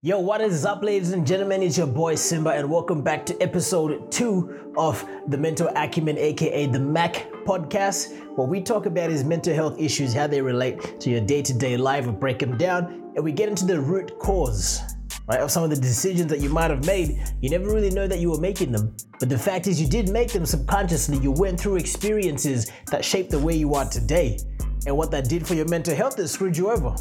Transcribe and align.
Yo, 0.00 0.16
what 0.16 0.40
is 0.40 0.64
up, 0.64 0.84
ladies 0.84 1.10
and 1.10 1.26
gentlemen? 1.26 1.60
It's 1.60 1.76
your 1.76 1.88
boy 1.88 2.14
Simba, 2.14 2.50
and 2.50 2.70
welcome 2.70 3.02
back 3.02 3.26
to 3.26 3.42
episode 3.42 4.12
two 4.12 4.72
of 4.76 5.04
the 5.26 5.36
Mental 5.36 5.72
Acumen, 5.74 6.16
aka 6.18 6.66
the 6.66 6.78
MAC 6.78 7.28
podcast. 7.44 8.16
What 8.36 8.48
we 8.48 8.60
talk 8.60 8.86
about 8.86 9.10
is 9.10 9.24
mental 9.24 9.52
health 9.52 9.76
issues, 9.76 10.14
how 10.14 10.28
they 10.28 10.40
relate 10.40 11.00
to 11.00 11.10
your 11.10 11.20
day 11.20 11.42
to 11.42 11.52
day 11.52 11.76
life, 11.76 12.06
we 12.06 12.12
break 12.12 12.38
them 12.38 12.56
down, 12.56 13.10
and 13.16 13.24
we 13.24 13.32
get 13.32 13.48
into 13.48 13.66
the 13.66 13.80
root 13.80 14.16
cause. 14.20 14.80
Right, 15.26 15.40
of 15.40 15.50
some 15.50 15.64
of 15.64 15.70
the 15.70 15.74
decisions 15.74 16.28
that 16.28 16.38
you 16.38 16.48
might 16.48 16.70
have 16.70 16.86
made, 16.86 17.20
you 17.40 17.50
never 17.50 17.66
really 17.66 17.90
know 17.90 18.06
that 18.06 18.20
you 18.20 18.30
were 18.30 18.40
making 18.40 18.70
them. 18.70 18.94
But 19.18 19.28
the 19.28 19.36
fact 19.36 19.66
is, 19.66 19.80
you 19.80 19.88
did 19.88 20.10
make 20.10 20.30
them 20.30 20.46
subconsciously. 20.46 21.18
You 21.18 21.32
went 21.32 21.58
through 21.58 21.74
experiences 21.74 22.70
that 22.92 23.04
shaped 23.04 23.32
the 23.32 23.38
way 23.40 23.56
you 23.56 23.74
are 23.74 23.84
today. 23.84 24.38
And 24.86 24.96
what 24.96 25.10
that 25.10 25.28
did 25.28 25.44
for 25.44 25.54
your 25.54 25.66
mental 25.66 25.96
health 25.96 26.20
is 26.20 26.30
screwed 26.30 26.56
you 26.56 26.70
over. 26.70 26.94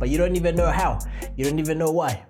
But 0.00 0.08
you 0.08 0.18
don't 0.18 0.34
even 0.34 0.56
know 0.56 0.72
how, 0.72 0.98
you 1.36 1.44
don't 1.44 1.60
even 1.60 1.78
know 1.78 1.92
why 1.92 2.26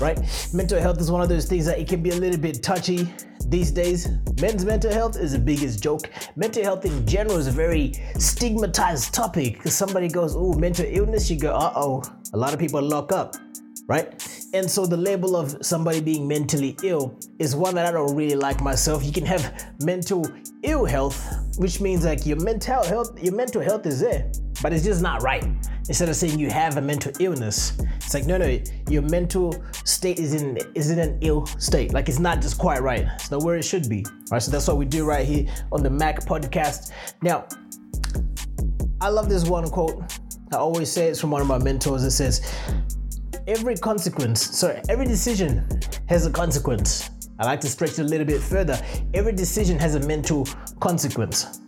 right? 0.00 0.18
Mental 0.52 0.80
health 0.80 1.00
is 1.00 1.10
one 1.10 1.20
of 1.20 1.28
those 1.28 1.46
things 1.46 1.66
that 1.66 1.78
it 1.78 1.88
can 1.88 2.02
be 2.02 2.10
a 2.10 2.16
little 2.16 2.40
bit 2.40 2.62
touchy 2.62 3.12
these 3.46 3.70
days. 3.70 4.08
Men's 4.40 4.64
mental 4.64 4.92
health 4.92 5.16
is 5.16 5.32
the 5.32 5.38
biggest 5.38 5.82
joke. 5.82 6.10
Mental 6.36 6.62
health 6.62 6.84
in 6.84 7.06
general 7.06 7.36
is 7.36 7.46
a 7.46 7.50
very 7.50 7.92
stigmatized 8.18 9.12
topic 9.12 9.54
because 9.54 9.74
somebody 9.74 10.08
goes, 10.08 10.34
oh, 10.36 10.54
mental 10.54 10.86
illness, 10.88 11.30
you 11.30 11.38
go, 11.38 11.54
uh 11.54 11.72
oh. 11.76 12.02
A 12.34 12.36
lot 12.36 12.54
of 12.54 12.58
people 12.58 12.80
lock 12.80 13.12
up, 13.12 13.36
right? 13.86 14.10
And 14.54 14.70
so 14.70 14.86
the 14.86 14.96
label 14.96 15.36
of 15.36 15.64
somebody 15.64 16.00
being 16.00 16.26
mentally 16.26 16.76
ill 16.82 17.18
is 17.38 17.54
one 17.54 17.74
that 17.74 17.86
I 17.86 17.92
don't 17.92 18.14
really 18.16 18.36
like 18.36 18.60
myself. 18.60 19.04
You 19.04 19.12
can 19.12 19.26
have 19.26 19.72
mental 19.82 20.26
ill 20.62 20.84
health, 20.84 21.22
which 21.58 21.80
means 21.80 22.04
like 22.04 22.24
your 22.24 22.40
mental 22.40 22.82
health, 22.84 23.22
your 23.22 23.34
mental 23.34 23.60
health 23.60 23.86
is 23.86 24.00
there, 24.00 24.30
but 24.62 24.72
it's 24.72 24.84
just 24.84 25.02
not 25.02 25.22
right. 25.22 25.44
Instead 25.88 26.08
of 26.08 26.16
saying 26.16 26.38
you 26.38 26.50
have 26.50 26.76
a 26.76 26.80
mental 26.80 27.12
illness 27.18 27.72
it's 28.12 28.14
like 28.14 28.26
no 28.26 28.36
no 28.36 28.58
your 28.90 29.00
mental 29.02 29.54
state 29.84 30.18
is 30.18 30.34
in 30.34 30.58
is 30.74 30.90
in 30.90 30.98
an 30.98 31.18
ill 31.22 31.46
state. 31.46 31.94
Like 31.94 32.10
it's 32.10 32.18
not 32.18 32.42
just 32.42 32.58
quite 32.58 32.82
right. 32.82 33.06
It's 33.14 33.30
not 33.30 33.42
where 33.42 33.56
it 33.56 33.64
should 33.64 33.88
be 33.88 34.04
right? 34.30 34.42
So 34.42 34.50
that's 34.50 34.68
what 34.68 34.76
we 34.76 34.84
do 34.84 35.06
right 35.06 35.26
here 35.26 35.46
on 35.72 35.82
the 35.82 35.88
mac 35.88 36.20
podcast. 36.20 36.92
Now 37.22 37.46
i 39.00 39.08
love 39.08 39.28
this 39.30 39.48
one 39.48 39.68
quote. 39.70 40.18
I 40.52 40.56
always 40.56 40.92
say 40.92 41.08
it's 41.08 41.20
from 41.20 41.30
one 41.30 41.40
of 41.40 41.48
my 41.48 41.56
mentors. 41.56 42.04
It 42.04 42.10
says 42.10 42.54
every 43.46 43.76
consequence 43.76 44.42
sorry 44.58 44.82
every 44.90 45.06
decision 45.06 45.66
has 46.08 46.26
a 46.26 46.30
consequence. 46.30 47.08
I 47.38 47.46
like 47.46 47.60
to 47.62 47.68
stretch 47.68 47.92
it 47.92 48.00
a 48.00 48.04
little 48.04 48.26
bit 48.26 48.42
further. 48.42 48.78
Every 49.14 49.32
decision 49.32 49.78
has 49.78 49.94
a 49.94 50.00
mental 50.00 50.46
consequence 50.80 51.60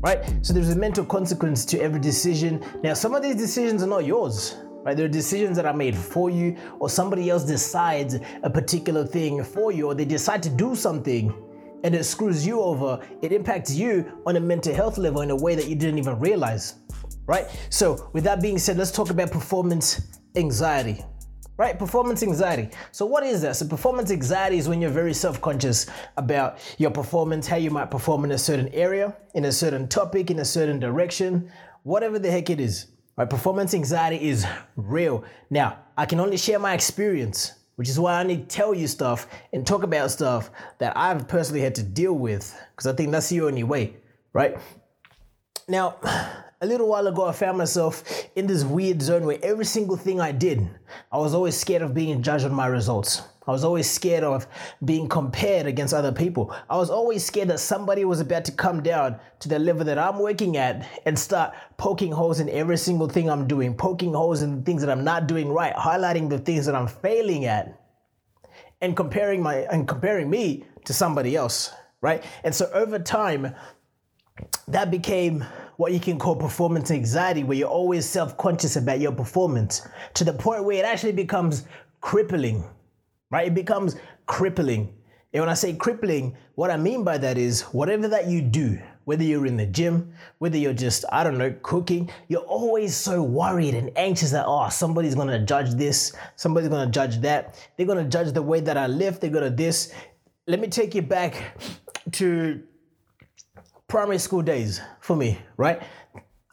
right? 0.00 0.44
So 0.44 0.52
there's 0.52 0.70
a 0.70 0.76
mental 0.76 1.04
consequence 1.04 1.64
to 1.66 1.80
every 1.80 2.00
decision. 2.00 2.64
Now, 2.82 2.94
some 2.94 3.14
of 3.14 3.22
these 3.22 3.36
decisions 3.36 3.82
are 3.82 3.86
not 3.86 4.04
yours, 4.04 4.56
right? 4.82 4.96
There 4.96 5.06
are 5.06 5.10
decisions 5.10 5.56
that 5.56 5.66
are 5.66 5.74
made 5.74 5.96
for 5.96 6.30
you, 6.30 6.56
or 6.78 6.88
somebody 6.88 7.30
else 7.30 7.44
decides 7.44 8.16
a 8.42 8.50
particular 8.50 9.06
thing 9.06 9.42
for 9.44 9.72
you, 9.72 9.86
or 9.86 9.94
they 9.94 10.04
decide 10.04 10.42
to 10.44 10.50
do 10.50 10.74
something 10.74 11.34
and 11.82 11.94
it 11.94 12.04
screws 12.04 12.46
you 12.46 12.60
over. 12.60 13.00
It 13.22 13.32
impacts 13.32 13.74
you 13.74 14.20
on 14.26 14.36
a 14.36 14.40
mental 14.40 14.74
health 14.74 14.98
level 14.98 15.22
in 15.22 15.30
a 15.30 15.36
way 15.36 15.54
that 15.54 15.66
you 15.66 15.74
didn't 15.74 15.98
even 15.98 16.18
realize, 16.18 16.74
right? 17.26 17.46
So, 17.70 18.10
with 18.12 18.24
that 18.24 18.42
being 18.42 18.58
said, 18.58 18.76
let's 18.76 18.90
talk 18.90 19.10
about 19.10 19.30
performance 19.30 20.02
anxiety 20.36 21.04
right? 21.60 21.78
Performance 21.78 22.22
anxiety. 22.22 22.70
So, 22.90 23.04
what 23.04 23.22
is 23.22 23.42
that? 23.42 23.54
So, 23.54 23.68
performance 23.68 24.10
anxiety 24.10 24.56
is 24.56 24.66
when 24.66 24.80
you're 24.80 24.90
very 24.90 25.12
self 25.12 25.42
conscious 25.42 25.86
about 26.16 26.58
your 26.78 26.90
performance, 26.90 27.46
how 27.46 27.56
you 27.56 27.70
might 27.70 27.90
perform 27.90 28.24
in 28.24 28.30
a 28.30 28.38
certain 28.38 28.68
area, 28.68 29.14
in 29.34 29.44
a 29.44 29.52
certain 29.52 29.86
topic, 29.86 30.30
in 30.30 30.38
a 30.38 30.44
certain 30.44 30.80
direction, 30.80 31.52
whatever 31.82 32.18
the 32.18 32.30
heck 32.30 32.48
it 32.48 32.60
is. 32.60 32.86
Right? 33.18 33.28
Performance 33.28 33.74
anxiety 33.74 34.26
is 34.26 34.46
real. 34.74 35.22
Now, 35.50 35.76
I 35.98 36.06
can 36.06 36.18
only 36.18 36.38
share 36.38 36.58
my 36.58 36.72
experience, 36.72 37.52
which 37.76 37.90
is 37.90 38.00
why 38.00 38.14
I 38.14 38.22
need 38.22 38.48
to 38.48 38.56
tell 38.56 38.72
you 38.72 38.86
stuff 38.86 39.28
and 39.52 39.66
talk 39.66 39.82
about 39.82 40.10
stuff 40.10 40.50
that 40.78 40.96
I've 40.96 41.28
personally 41.28 41.60
had 41.60 41.74
to 41.74 41.82
deal 41.82 42.14
with, 42.14 42.58
because 42.74 42.86
I 42.86 42.94
think 42.94 43.12
that's 43.12 43.28
the 43.28 43.42
only 43.42 43.64
way, 43.64 43.96
right? 44.32 44.56
Now, 45.68 45.96
a 46.62 46.66
little 46.66 46.88
while 46.88 47.06
ago, 47.06 47.26
I 47.26 47.32
found 47.32 47.56
myself 47.56 48.04
in 48.36 48.46
this 48.46 48.64
weird 48.64 49.00
zone 49.00 49.24
where 49.24 49.38
every 49.42 49.64
single 49.64 49.96
thing 49.96 50.20
I 50.20 50.30
did, 50.30 50.68
I 51.10 51.16
was 51.16 51.32
always 51.32 51.56
scared 51.56 51.80
of 51.80 51.94
being 51.94 52.22
judged 52.22 52.44
on 52.44 52.52
my 52.52 52.66
results. 52.66 53.22
I 53.46 53.52
was 53.52 53.64
always 53.64 53.90
scared 53.90 54.22
of 54.22 54.46
being 54.84 55.08
compared 55.08 55.66
against 55.66 55.94
other 55.94 56.12
people. 56.12 56.54
I 56.68 56.76
was 56.76 56.90
always 56.90 57.24
scared 57.24 57.48
that 57.48 57.60
somebody 57.60 58.04
was 58.04 58.20
about 58.20 58.44
to 58.44 58.52
come 58.52 58.82
down 58.82 59.18
to 59.40 59.48
the 59.48 59.58
level 59.58 59.84
that 59.86 59.98
I'm 59.98 60.18
working 60.18 60.58
at 60.58 60.86
and 61.06 61.18
start 61.18 61.54
poking 61.78 62.12
holes 62.12 62.40
in 62.40 62.50
every 62.50 62.76
single 62.76 63.08
thing 63.08 63.30
I'm 63.30 63.48
doing, 63.48 63.74
poking 63.74 64.12
holes 64.12 64.42
in 64.42 64.62
things 64.62 64.82
that 64.82 64.90
I'm 64.90 65.02
not 65.02 65.26
doing 65.26 65.48
right, 65.48 65.74
highlighting 65.74 66.28
the 66.28 66.38
things 66.38 66.66
that 66.66 66.74
I'm 66.74 66.86
failing 66.86 67.46
at, 67.46 67.80
and 68.82 68.94
comparing 68.94 69.42
my 69.42 69.56
and 69.70 69.88
comparing 69.88 70.28
me 70.28 70.64
to 70.84 70.92
somebody 70.92 71.36
else, 71.36 71.72
right? 72.02 72.22
And 72.44 72.54
so 72.54 72.70
over 72.72 72.98
time, 72.98 73.54
that 74.68 74.90
became 74.90 75.44
what 75.80 75.92
you 75.94 75.98
can 75.98 76.18
call 76.18 76.36
performance 76.36 76.90
anxiety, 76.90 77.42
where 77.42 77.56
you're 77.56 77.66
always 77.66 78.04
self 78.04 78.36
conscious 78.36 78.76
about 78.76 79.00
your 79.00 79.12
performance 79.12 79.88
to 80.12 80.24
the 80.24 80.32
point 80.32 80.62
where 80.62 80.76
it 80.76 80.84
actually 80.84 81.10
becomes 81.10 81.64
crippling, 82.02 82.62
right? 83.30 83.46
It 83.46 83.54
becomes 83.54 83.96
crippling. 84.26 84.94
And 85.32 85.40
when 85.40 85.48
I 85.48 85.54
say 85.54 85.72
crippling, 85.72 86.36
what 86.56 86.70
I 86.70 86.76
mean 86.76 87.02
by 87.02 87.16
that 87.16 87.38
is 87.38 87.62
whatever 87.72 88.08
that 88.08 88.26
you 88.26 88.42
do, 88.42 88.78
whether 89.06 89.22
you're 89.22 89.46
in 89.46 89.56
the 89.56 89.64
gym, 89.64 90.12
whether 90.36 90.58
you're 90.58 90.74
just, 90.74 91.06
I 91.12 91.24
don't 91.24 91.38
know, 91.38 91.54
cooking, 91.62 92.10
you're 92.28 92.42
always 92.42 92.94
so 92.94 93.22
worried 93.22 93.74
and 93.74 93.90
anxious 93.96 94.32
that, 94.32 94.44
oh, 94.46 94.68
somebody's 94.68 95.14
gonna 95.14 95.42
judge 95.46 95.70
this, 95.76 96.12
somebody's 96.36 96.68
gonna 96.68 96.90
judge 96.90 97.22
that, 97.22 97.58
they're 97.78 97.86
gonna 97.86 98.04
judge 98.04 98.32
the 98.34 98.42
way 98.42 98.60
that 98.60 98.76
I 98.76 98.86
live, 98.86 99.18
they're 99.18 99.30
gonna 99.30 99.48
this. 99.48 99.94
Let 100.46 100.60
me 100.60 100.68
take 100.68 100.94
you 100.94 101.00
back 101.00 101.58
to 102.12 102.62
primary 103.90 104.18
school 104.18 104.40
days 104.40 104.80
for 105.00 105.16
me, 105.16 105.38
right? 105.56 105.82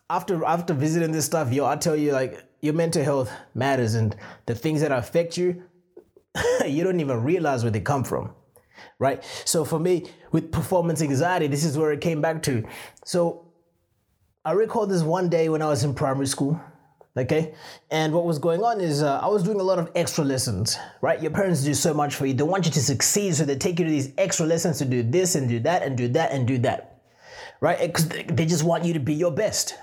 After 0.09 0.43
after 0.43 0.73
visiting 0.73 1.11
this 1.11 1.25
stuff, 1.25 1.53
yo, 1.53 1.65
I 1.65 1.75
tell 1.77 1.95
you 1.95 2.11
like 2.11 2.43
your 2.61 2.73
mental 2.73 3.03
health 3.03 3.31
matters 3.53 3.95
and 3.95 4.15
the 4.47 4.55
things 4.55 4.81
that 4.81 4.91
affect 4.91 5.37
you, 5.37 5.63
you 6.65 6.83
don't 6.83 6.99
even 6.99 7.23
realize 7.23 7.63
where 7.63 7.71
they 7.71 7.79
come 7.79 8.03
from. 8.03 8.31
Right? 8.99 9.23
So 9.45 9.63
for 9.63 9.79
me, 9.79 10.05
with 10.31 10.51
performance 10.51 11.01
anxiety, 11.01 11.47
this 11.47 11.63
is 11.63 11.77
where 11.77 11.91
it 11.91 12.01
came 12.01 12.21
back 12.21 12.43
to. 12.43 12.63
So 13.05 13.45
I 14.43 14.51
recall 14.51 14.87
this 14.87 15.03
one 15.03 15.29
day 15.29 15.49
when 15.49 15.61
I 15.61 15.67
was 15.67 15.83
in 15.83 15.93
primary 15.93 16.27
school 16.27 16.59
okay 17.17 17.55
and 17.89 18.13
what 18.13 18.25
was 18.25 18.37
going 18.37 18.61
on 18.61 18.79
is 18.79 19.01
uh, 19.01 19.19
i 19.23 19.27
was 19.27 19.41
doing 19.41 19.59
a 19.59 19.63
lot 19.63 19.79
of 19.79 19.89
extra 19.95 20.23
lessons 20.23 20.77
right 21.01 21.21
your 21.21 21.31
parents 21.31 21.63
do 21.63 21.73
so 21.73 21.91
much 21.91 22.13
for 22.13 22.27
you 22.27 22.33
they 22.33 22.43
want 22.43 22.63
you 22.65 22.71
to 22.71 22.79
succeed 22.79 23.33
so 23.33 23.43
they 23.43 23.55
take 23.55 23.79
you 23.79 23.85
to 23.85 23.91
these 23.91 24.13
extra 24.17 24.45
lessons 24.45 24.77
to 24.77 24.85
do 24.85 25.01
this 25.01 25.33
and 25.33 25.49
do 25.49 25.59
that 25.59 25.81
and 25.81 25.97
do 25.97 26.07
that 26.07 26.31
and 26.31 26.47
do 26.47 26.59
that 26.59 26.96
right? 27.61 27.79
Because 27.79 28.07
they 28.07 28.45
just 28.45 28.63
want 28.63 28.85
you 28.85 28.93
to 28.93 28.99
be 28.99 29.13
your 29.13 29.31
best. 29.31 29.75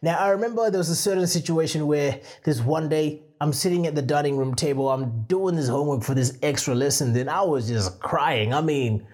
Now, 0.00 0.18
I 0.18 0.30
remember 0.30 0.70
there 0.70 0.78
was 0.78 0.90
a 0.90 0.96
certain 0.96 1.26
situation 1.26 1.86
where 1.86 2.20
this 2.44 2.60
one 2.60 2.88
day 2.88 3.22
I'm 3.40 3.52
sitting 3.52 3.86
at 3.86 3.94
the 3.94 4.02
dining 4.02 4.36
room 4.36 4.54
table, 4.54 4.88
I'm 4.88 5.22
doing 5.22 5.56
this 5.56 5.68
homework 5.68 6.04
for 6.04 6.14
this 6.14 6.38
extra 6.42 6.74
lesson, 6.74 7.12
then 7.12 7.28
I 7.28 7.42
was 7.42 7.68
just 7.68 7.98
crying. 8.00 8.54
I 8.54 8.60
mean, 8.60 9.06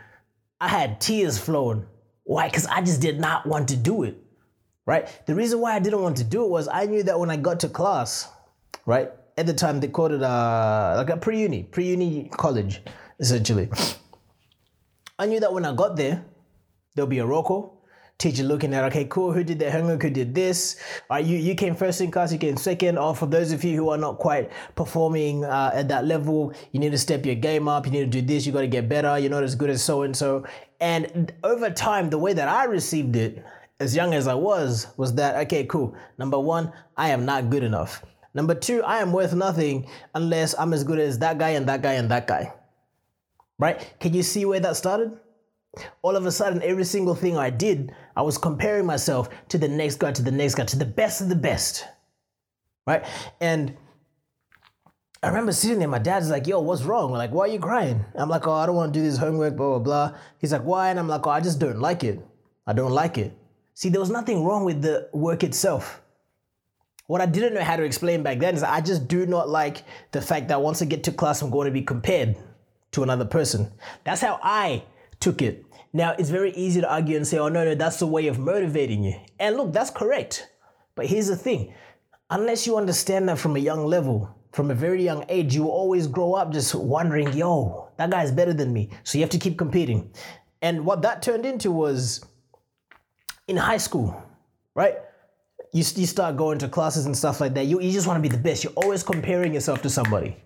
I 0.60 0.68
had 0.68 1.00
tears 1.00 1.38
flowing. 1.38 1.86
Why? 2.24 2.48
Because 2.48 2.66
I 2.66 2.82
just 2.82 3.00
did 3.00 3.18
not 3.18 3.46
want 3.46 3.68
to 3.68 3.76
do 3.76 4.02
it, 4.02 4.18
right? 4.84 5.08
The 5.26 5.34
reason 5.34 5.60
why 5.60 5.74
I 5.74 5.78
didn't 5.78 6.02
want 6.02 6.18
to 6.18 6.24
do 6.24 6.44
it 6.44 6.50
was 6.50 6.68
I 6.68 6.84
knew 6.84 7.02
that 7.04 7.18
when 7.18 7.30
I 7.30 7.36
got 7.36 7.60
to 7.60 7.68
class, 7.68 8.28
right? 8.84 9.10
At 9.38 9.46
the 9.46 9.54
time, 9.54 9.80
they 9.80 9.88
called 9.88 10.12
it 10.12 10.22
uh, 10.22 10.94
like 10.96 11.10
a 11.10 11.16
pre 11.16 11.40
uni, 11.40 11.62
pre 11.62 11.86
uni 11.86 12.28
college, 12.30 12.82
essentially. 13.18 13.70
I 15.18 15.26
knew 15.26 15.40
that 15.40 15.52
when 15.52 15.64
I 15.64 15.74
got 15.74 15.96
there, 15.96 16.24
there'll 16.94 17.08
be 17.08 17.20
a 17.20 17.26
roll 17.26 17.44
call, 17.44 17.77
teacher 18.18 18.42
looking 18.42 18.74
at, 18.74 18.84
okay, 18.84 19.04
cool, 19.04 19.32
who 19.32 19.44
did 19.44 19.62
homework, 19.62 20.02
who 20.02 20.10
did 20.10 20.34
this? 20.34 20.76
Are 21.08 21.20
you, 21.20 21.38
you 21.38 21.54
came 21.54 21.76
first 21.76 22.00
in 22.00 22.10
class, 22.10 22.32
you 22.32 22.38
came 22.38 22.56
second, 22.56 22.98
or 22.98 23.14
for 23.14 23.26
those 23.26 23.52
of 23.52 23.62
you 23.62 23.76
who 23.76 23.90
are 23.90 23.96
not 23.96 24.18
quite 24.18 24.50
performing 24.74 25.44
uh, 25.44 25.70
at 25.72 25.86
that 25.86 26.04
level, 26.04 26.52
you 26.72 26.80
need 26.80 26.90
to 26.90 26.98
step 26.98 27.24
your 27.24 27.36
game 27.36 27.68
up, 27.68 27.86
you 27.86 27.92
need 27.92 28.10
to 28.10 28.20
do 28.20 28.20
this, 28.20 28.44
you 28.44 28.52
got 28.52 28.62
to 28.62 28.66
get 28.66 28.88
better, 28.88 29.16
you're 29.20 29.30
not 29.30 29.44
as 29.44 29.54
good 29.54 29.70
as 29.70 29.84
so 29.84 30.02
and 30.02 30.16
so. 30.16 30.44
And 30.80 31.32
over 31.44 31.70
time, 31.70 32.10
the 32.10 32.18
way 32.18 32.32
that 32.32 32.48
I 32.48 32.64
received 32.64 33.14
it, 33.14 33.44
as 33.78 33.94
young 33.94 34.12
as 34.12 34.26
I 34.26 34.34
was, 34.34 34.88
was 34.96 35.14
that, 35.14 35.36
okay, 35.46 35.64
cool. 35.66 35.94
Number 36.18 36.40
one, 36.40 36.72
I 36.96 37.10
am 37.10 37.24
not 37.24 37.50
good 37.50 37.62
enough. 37.62 38.04
Number 38.34 38.54
two, 38.56 38.82
I 38.82 38.98
am 38.98 39.12
worth 39.12 39.32
nothing 39.32 39.86
unless 40.16 40.58
I'm 40.58 40.72
as 40.72 40.82
good 40.82 40.98
as 40.98 41.20
that 41.20 41.38
guy 41.38 41.50
and 41.50 41.68
that 41.68 41.82
guy 41.82 41.92
and 41.92 42.10
that 42.10 42.26
guy. 42.26 42.52
Right? 43.60 43.94
Can 44.00 44.12
you 44.12 44.24
see 44.24 44.44
where 44.44 44.60
that 44.60 44.76
started? 44.76 45.12
All 46.02 46.16
of 46.16 46.26
a 46.26 46.32
sudden, 46.32 46.62
every 46.62 46.84
single 46.84 47.14
thing 47.14 47.36
I 47.36 47.50
did, 47.50 47.92
I 48.18 48.22
was 48.22 48.36
comparing 48.36 48.84
myself 48.84 49.28
to 49.50 49.58
the 49.58 49.68
next 49.68 50.00
guy, 50.00 50.10
to 50.10 50.22
the 50.22 50.32
next 50.32 50.56
guy, 50.56 50.64
to 50.64 50.76
the 50.76 50.84
best 50.84 51.20
of 51.20 51.28
the 51.28 51.36
best. 51.36 51.86
Right? 52.84 53.04
And 53.40 53.76
I 55.22 55.28
remember 55.28 55.52
sitting 55.52 55.78
there, 55.78 55.86
my 55.86 56.00
dad's 56.00 56.28
like, 56.28 56.48
yo, 56.48 56.58
what's 56.58 56.82
wrong? 56.82 57.12
Like, 57.12 57.30
why 57.30 57.44
are 57.44 57.48
you 57.48 57.60
crying? 57.60 58.04
I'm 58.16 58.28
like, 58.28 58.44
oh, 58.48 58.52
I 58.52 58.66
don't 58.66 58.74
want 58.74 58.92
to 58.92 58.98
do 58.98 59.04
this 59.04 59.18
homework, 59.18 59.56
blah, 59.56 59.78
blah, 59.78 60.08
blah. 60.08 60.18
He's 60.40 60.52
like, 60.52 60.64
why? 60.64 60.90
And 60.90 60.98
I'm 60.98 61.06
like, 61.06 61.24
oh, 61.28 61.30
I 61.30 61.40
just 61.40 61.60
don't 61.60 61.78
like 61.78 62.02
it. 62.02 62.20
I 62.66 62.72
don't 62.72 62.90
like 62.90 63.18
it. 63.18 63.38
See, 63.74 63.88
there 63.88 64.00
was 64.00 64.10
nothing 64.10 64.44
wrong 64.44 64.64
with 64.64 64.82
the 64.82 65.08
work 65.12 65.44
itself. 65.44 66.02
What 67.06 67.20
I 67.20 67.26
didn't 67.26 67.54
know 67.54 67.62
how 67.62 67.76
to 67.76 67.84
explain 67.84 68.24
back 68.24 68.40
then 68.40 68.56
is 68.56 68.64
I 68.64 68.80
just 68.80 69.06
do 69.06 69.26
not 69.26 69.48
like 69.48 69.84
the 70.10 70.20
fact 70.20 70.48
that 70.48 70.60
once 70.60 70.82
I 70.82 70.86
get 70.86 71.04
to 71.04 71.12
class, 71.12 71.40
I'm 71.40 71.50
going 71.50 71.66
to 71.66 71.72
be 71.72 71.82
compared 71.82 72.36
to 72.92 73.04
another 73.04 73.24
person. 73.24 73.70
That's 74.02 74.20
how 74.20 74.40
I 74.42 74.82
took 75.20 75.40
it. 75.40 75.64
Now, 75.92 76.14
it's 76.18 76.30
very 76.30 76.52
easy 76.52 76.80
to 76.80 76.92
argue 76.92 77.16
and 77.16 77.26
say, 77.26 77.38
oh, 77.38 77.48
no, 77.48 77.64
no, 77.64 77.74
that's 77.74 77.98
the 77.98 78.06
way 78.06 78.26
of 78.26 78.38
motivating 78.38 79.02
you. 79.04 79.14
And 79.38 79.56
look, 79.56 79.72
that's 79.72 79.90
correct. 79.90 80.48
But 80.94 81.06
here's 81.06 81.28
the 81.28 81.36
thing 81.36 81.74
unless 82.30 82.66
you 82.66 82.76
understand 82.76 83.28
that 83.28 83.38
from 83.38 83.56
a 83.56 83.58
young 83.58 83.86
level, 83.86 84.34
from 84.52 84.70
a 84.70 84.74
very 84.74 85.02
young 85.02 85.24
age, 85.28 85.54
you 85.54 85.66
always 85.66 86.06
grow 86.06 86.34
up 86.34 86.52
just 86.52 86.74
wondering, 86.74 87.32
yo, 87.32 87.88
that 87.96 88.10
guy's 88.10 88.30
better 88.30 88.52
than 88.52 88.72
me. 88.72 88.90
So 89.04 89.16
you 89.16 89.22
have 89.22 89.30
to 89.30 89.38
keep 89.38 89.56
competing. 89.56 90.12
And 90.60 90.84
what 90.84 91.02
that 91.02 91.22
turned 91.22 91.46
into 91.46 91.70
was 91.70 92.24
in 93.46 93.56
high 93.56 93.78
school, 93.78 94.22
right? 94.74 94.96
You, 95.72 95.84
you 95.94 96.06
start 96.06 96.36
going 96.36 96.58
to 96.58 96.68
classes 96.68 97.06
and 97.06 97.16
stuff 97.16 97.40
like 97.40 97.54
that. 97.54 97.66
You, 97.66 97.80
you 97.80 97.92
just 97.92 98.06
want 98.06 98.22
to 98.22 98.28
be 98.28 98.34
the 98.34 98.42
best. 98.42 98.64
You're 98.64 98.72
always 98.74 99.02
comparing 99.02 99.54
yourself 99.54 99.80
to 99.82 99.90
somebody 99.90 100.36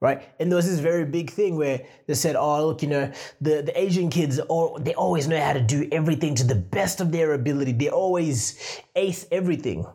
right? 0.00 0.22
And 0.40 0.50
there 0.50 0.56
was 0.56 0.68
this 0.68 0.80
very 0.80 1.04
big 1.04 1.30
thing 1.30 1.56
where 1.56 1.82
they 2.06 2.14
said, 2.14 2.36
"Oh, 2.36 2.66
look, 2.66 2.82
you 2.82 2.88
know, 2.88 3.12
the 3.40 3.62
the 3.62 3.78
Asian 3.78 4.10
kids, 4.10 4.38
all, 4.38 4.78
they 4.78 4.94
always 4.94 5.28
know 5.28 5.40
how 5.40 5.52
to 5.52 5.60
do 5.60 5.88
everything 5.92 6.34
to 6.36 6.44
the 6.44 6.54
best 6.54 7.00
of 7.00 7.12
their 7.12 7.34
ability. 7.34 7.72
They 7.72 7.90
always 7.90 8.58
ace 8.96 9.26
everything, 9.30 9.86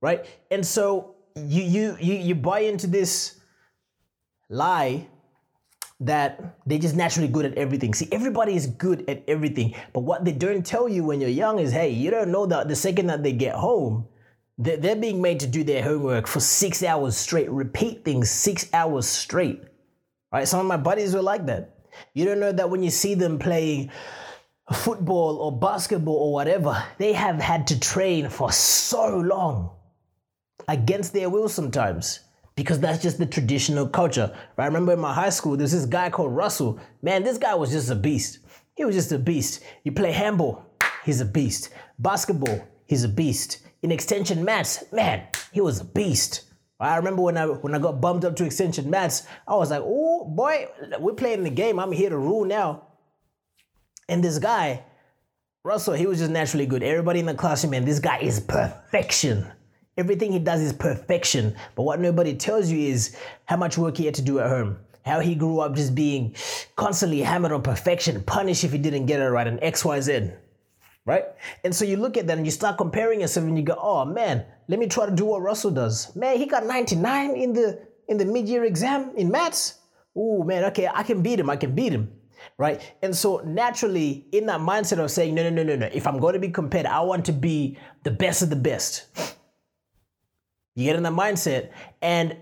right?" 0.00 0.26
And 0.50 0.64
so 0.64 1.16
you 1.34 1.62
you 1.62 1.96
you 2.00 2.14
you 2.14 2.34
buy 2.34 2.60
into 2.60 2.86
this 2.86 3.40
lie 4.48 5.08
that 6.00 6.58
they're 6.66 6.78
just 6.78 6.94
naturally 6.94 7.28
good 7.28 7.46
at 7.46 7.54
everything. 7.56 7.94
See, 7.94 8.08
everybody 8.12 8.54
is 8.54 8.66
good 8.66 9.08
at 9.08 9.22
everything, 9.26 9.74
but 9.94 10.00
what 10.00 10.24
they 10.24 10.32
don't 10.32 10.64
tell 10.64 10.88
you 10.88 11.04
when 11.04 11.20
you're 11.20 11.30
young 11.30 11.58
is, 11.58 11.72
hey, 11.72 11.88
you 11.88 12.10
don't 12.10 12.30
know 12.30 12.44
that 12.46 12.68
the 12.68 12.76
second 12.76 13.06
that 13.06 13.22
they 13.22 13.32
get 13.32 13.54
home, 13.54 14.06
they're 14.58 14.96
being 14.96 15.20
made 15.20 15.40
to 15.40 15.46
do 15.46 15.64
their 15.64 15.82
homework 15.82 16.26
for 16.26 16.40
six 16.40 16.82
hours 16.82 17.16
straight, 17.16 17.50
repeat 17.50 18.04
things 18.04 18.30
six 18.30 18.72
hours 18.72 19.06
straight. 19.06 19.62
Right? 20.32 20.48
Some 20.48 20.60
of 20.60 20.66
my 20.66 20.78
buddies 20.78 21.14
were 21.14 21.22
like 21.22 21.46
that. 21.46 21.78
You 22.14 22.24
don't 22.24 22.40
know 22.40 22.52
that 22.52 22.70
when 22.70 22.82
you 22.82 22.90
see 22.90 23.14
them 23.14 23.38
playing 23.38 23.90
football 24.72 25.36
or 25.36 25.58
basketball 25.58 26.16
or 26.16 26.32
whatever, 26.32 26.82
they 26.98 27.12
have 27.12 27.40
had 27.40 27.66
to 27.68 27.78
train 27.78 28.28
for 28.28 28.50
so 28.50 29.18
long 29.18 29.70
against 30.68 31.12
their 31.12 31.30
will 31.30 31.48
sometimes 31.48 32.20
because 32.56 32.80
that's 32.80 33.02
just 33.02 33.18
the 33.18 33.26
traditional 33.26 33.86
culture. 33.86 34.34
I 34.56 34.66
remember 34.66 34.94
in 34.94 35.00
my 35.00 35.12
high 35.12 35.30
school, 35.30 35.56
there's 35.56 35.72
this 35.72 35.84
guy 35.84 36.08
called 36.08 36.34
Russell. 36.34 36.80
Man, 37.02 37.22
this 37.22 37.38
guy 37.38 37.54
was 37.54 37.70
just 37.70 37.90
a 37.90 37.94
beast. 37.94 38.38
He 38.74 38.84
was 38.84 38.94
just 38.94 39.12
a 39.12 39.18
beast. 39.18 39.62
You 39.84 39.92
play 39.92 40.12
handball, 40.12 40.64
he's 41.04 41.20
a 41.20 41.26
beast. 41.26 41.70
Basketball, 41.98 42.66
he's 42.86 43.04
a 43.04 43.08
beast 43.08 43.58
in 43.82 43.92
extension 43.92 44.44
maths, 44.44 44.84
man, 44.92 45.26
he 45.52 45.60
was 45.60 45.80
a 45.80 45.84
beast. 45.84 46.42
I 46.78 46.96
remember 46.96 47.22
when 47.22 47.36
I 47.38 47.46
when 47.46 47.74
I 47.74 47.78
got 47.78 48.00
bumped 48.00 48.24
up 48.24 48.36
to 48.36 48.44
extension 48.44 48.90
maths, 48.90 49.26
I 49.48 49.54
was 49.56 49.70
like, 49.70 49.82
oh 49.82 50.24
boy, 50.26 50.68
we're 50.98 51.14
playing 51.14 51.42
the 51.42 51.50
game. 51.50 51.78
I'm 51.78 51.92
here 51.92 52.10
to 52.10 52.18
rule 52.18 52.44
now. 52.44 52.88
And 54.08 54.22
this 54.22 54.38
guy, 54.38 54.84
Russell, 55.64 55.94
he 55.94 56.06
was 56.06 56.18
just 56.18 56.30
naturally 56.30 56.66
good. 56.66 56.82
Everybody 56.82 57.20
in 57.20 57.26
the 57.26 57.34
classroom, 57.34 57.70
man, 57.70 57.84
this 57.84 57.98
guy 57.98 58.18
is 58.18 58.40
perfection. 58.40 59.46
Everything 59.96 60.32
he 60.32 60.38
does 60.38 60.60
is 60.60 60.74
perfection. 60.74 61.56
But 61.74 61.84
what 61.84 61.98
nobody 61.98 62.36
tells 62.36 62.70
you 62.70 62.78
is 62.78 63.16
how 63.46 63.56
much 63.56 63.78
work 63.78 63.96
he 63.96 64.04
had 64.04 64.14
to 64.16 64.22
do 64.22 64.38
at 64.38 64.50
home. 64.50 64.78
How 65.06 65.20
he 65.20 65.34
grew 65.34 65.60
up 65.60 65.74
just 65.74 65.94
being 65.94 66.34
constantly 66.74 67.20
hammered 67.20 67.52
on 67.52 67.62
perfection, 67.62 68.22
punished 68.24 68.64
if 68.64 68.72
he 68.72 68.78
didn't 68.78 69.06
get 69.06 69.20
it 69.20 69.28
right, 69.28 69.46
and 69.46 69.58
X, 69.62 69.84
Y, 69.84 70.00
Z 70.00 70.30
right? 71.06 71.24
And 71.64 71.74
so 71.74 71.84
you 71.84 71.96
look 71.96 72.18
at 72.18 72.26
that 72.26 72.36
and 72.36 72.46
you 72.46 72.50
start 72.50 72.76
comparing 72.76 73.20
yourself 73.20 73.46
and 73.46 73.56
you 73.56 73.64
go, 73.64 73.78
oh 73.80 74.04
man, 74.04 74.44
let 74.68 74.78
me 74.78 74.88
try 74.88 75.06
to 75.06 75.14
do 75.14 75.24
what 75.24 75.40
Russell 75.40 75.70
does. 75.70 76.14
Man, 76.14 76.36
he 76.36 76.46
got 76.46 76.66
99 76.66 77.36
in 77.36 77.52
the 77.54 77.86
in 78.08 78.18
the 78.18 78.24
mid-year 78.24 78.64
exam 78.64 79.12
in 79.16 79.30
maths. 79.30 79.78
Oh 80.14 80.42
man, 80.42 80.64
okay, 80.64 80.88
I 80.92 81.02
can 81.02 81.22
beat 81.22 81.40
him, 81.40 81.48
I 81.48 81.56
can 81.56 81.74
beat 81.74 81.92
him. 81.92 82.12
Right? 82.58 82.80
And 83.02 83.16
so 83.16 83.38
naturally, 83.38 84.26
in 84.32 84.46
that 84.46 84.60
mindset 84.60 84.98
of 84.98 85.10
saying, 85.10 85.34
no, 85.34 85.42
no, 85.42 85.50
no, 85.50 85.62
no, 85.62 85.76
no, 85.76 85.86
if 85.92 86.06
I'm 86.06 86.18
going 86.18 86.34
to 86.34 86.38
be 86.38 86.50
compared, 86.50 86.86
I 86.86 87.00
want 87.00 87.24
to 87.26 87.32
be 87.32 87.78
the 88.02 88.10
best 88.10 88.42
of 88.42 88.50
the 88.50 88.56
best. 88.56 89.06
You 90.74 90.84
get 90.84 90.96
in 90.96 91.02
that 91.04 91.12
mindset, 91.12 91.70
and 92.02 92.36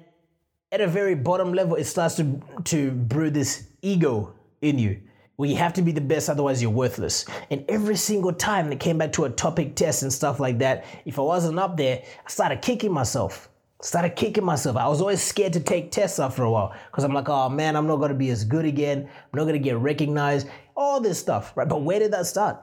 at 0.72 0.80
a 0.80 0.88
very 0.88 1.14
bottom 1.14 1.54
level, 1.54 1.76
it 1.76 1.84
starts 1.84 2.16
to, 2.16 2.42
to 2.64 2.90
brew 2.90 3.30
this 3.30 3.68
ego 3.80 4.34
in 4.60 4.78
you 4.78 5.00
where 5.36 5.48
you 5.48 5.56
have 5.56 5.72
to 5.74 5.82
be 5.82 5.92
the 5.92 6.00
best, 6.00 6.28
otherwise 6.28 6.62
you're 6.62 6.70
worthless. 6.70 7.24
And 7.50 7.64
every 7.68 7.96
single 7.96 8.32
time 8.32 8.70
it 8.70 8.80
came 8.80 8.98
back 8.98 9.12
to 9.14 9.24
a 9.24 9.30
topic 9.30 9.74
test 9.74 10.02
and 10.02 10.12
stuff 10.12 10.38
like 10.38 10.58
that, 10.58 10.84
if 11.04 11.18
I 11.18 11.22
wasn't 11.22 11.58
up 11.58 11.76
there, 11.76 12.02
I 12.24 12.30
started 12.30 12.62
kicking 12.62 12.92
myself. 12.92 13.48
Started 13.82 14.16
kicking 14.16 14.44
myself. 14.44 14.76
I 14.76 14.88
was 14.88 15.00
always 15.00 15.22
scared 15.22 15.52
to 15.54 15.60
take 15.60 15.90
tests 15.90 16.18
after 16.18 16.44
a 16.44 16.50
while 16.50 16.74
because 16.90 17.04
I'm 17.04 17.12
like, 17.12 17.28
oh 17.28 17.48
man, 17.48 17.76
I'm 17.76 17.86
not 17.86 17.96
gonna 17.96 18.14
be 18.14 18.30
as 18.30 18.44
good 18.44 18.64
again. 18.64 19.08
I'm 19.08 19.38
not 19.38 19.44
gonna 19.44 19.58
get 19.58 19.76
recognized. 19.76 20.46
All 20.76 21.00
this 21.00 21.18
stuff, 21.18 21.52
right? 21.56 21.68
But 21.68 21.82
where 21.82 21.98
did 21.98 22.12
that 22.12 22.26
start? 22.26 22.58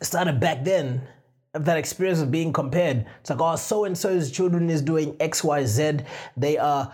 It 0.00 0.04
started 0.04 0.40
back 0.40 0.64
then 0.64 1.06
that 1.54 1.78
experience 1.78 2.20
of 2.20 2.30
being 2.30 2.52
compared. 2.52 3.06
It's 3.20 3.30
like, 3.30 3.40
oh, 3.40 3.56
so 3.56 3.84
and 3.84 3.96
so's 3.96 4.30
children 4.30 4.68
is 4.68 4.82
doing 4.82 5.16
X, 5.20 5.44
Y, 5.44 5.64
Z. 5.64 6.00
They 6.36 6.58
are 6.58 6.92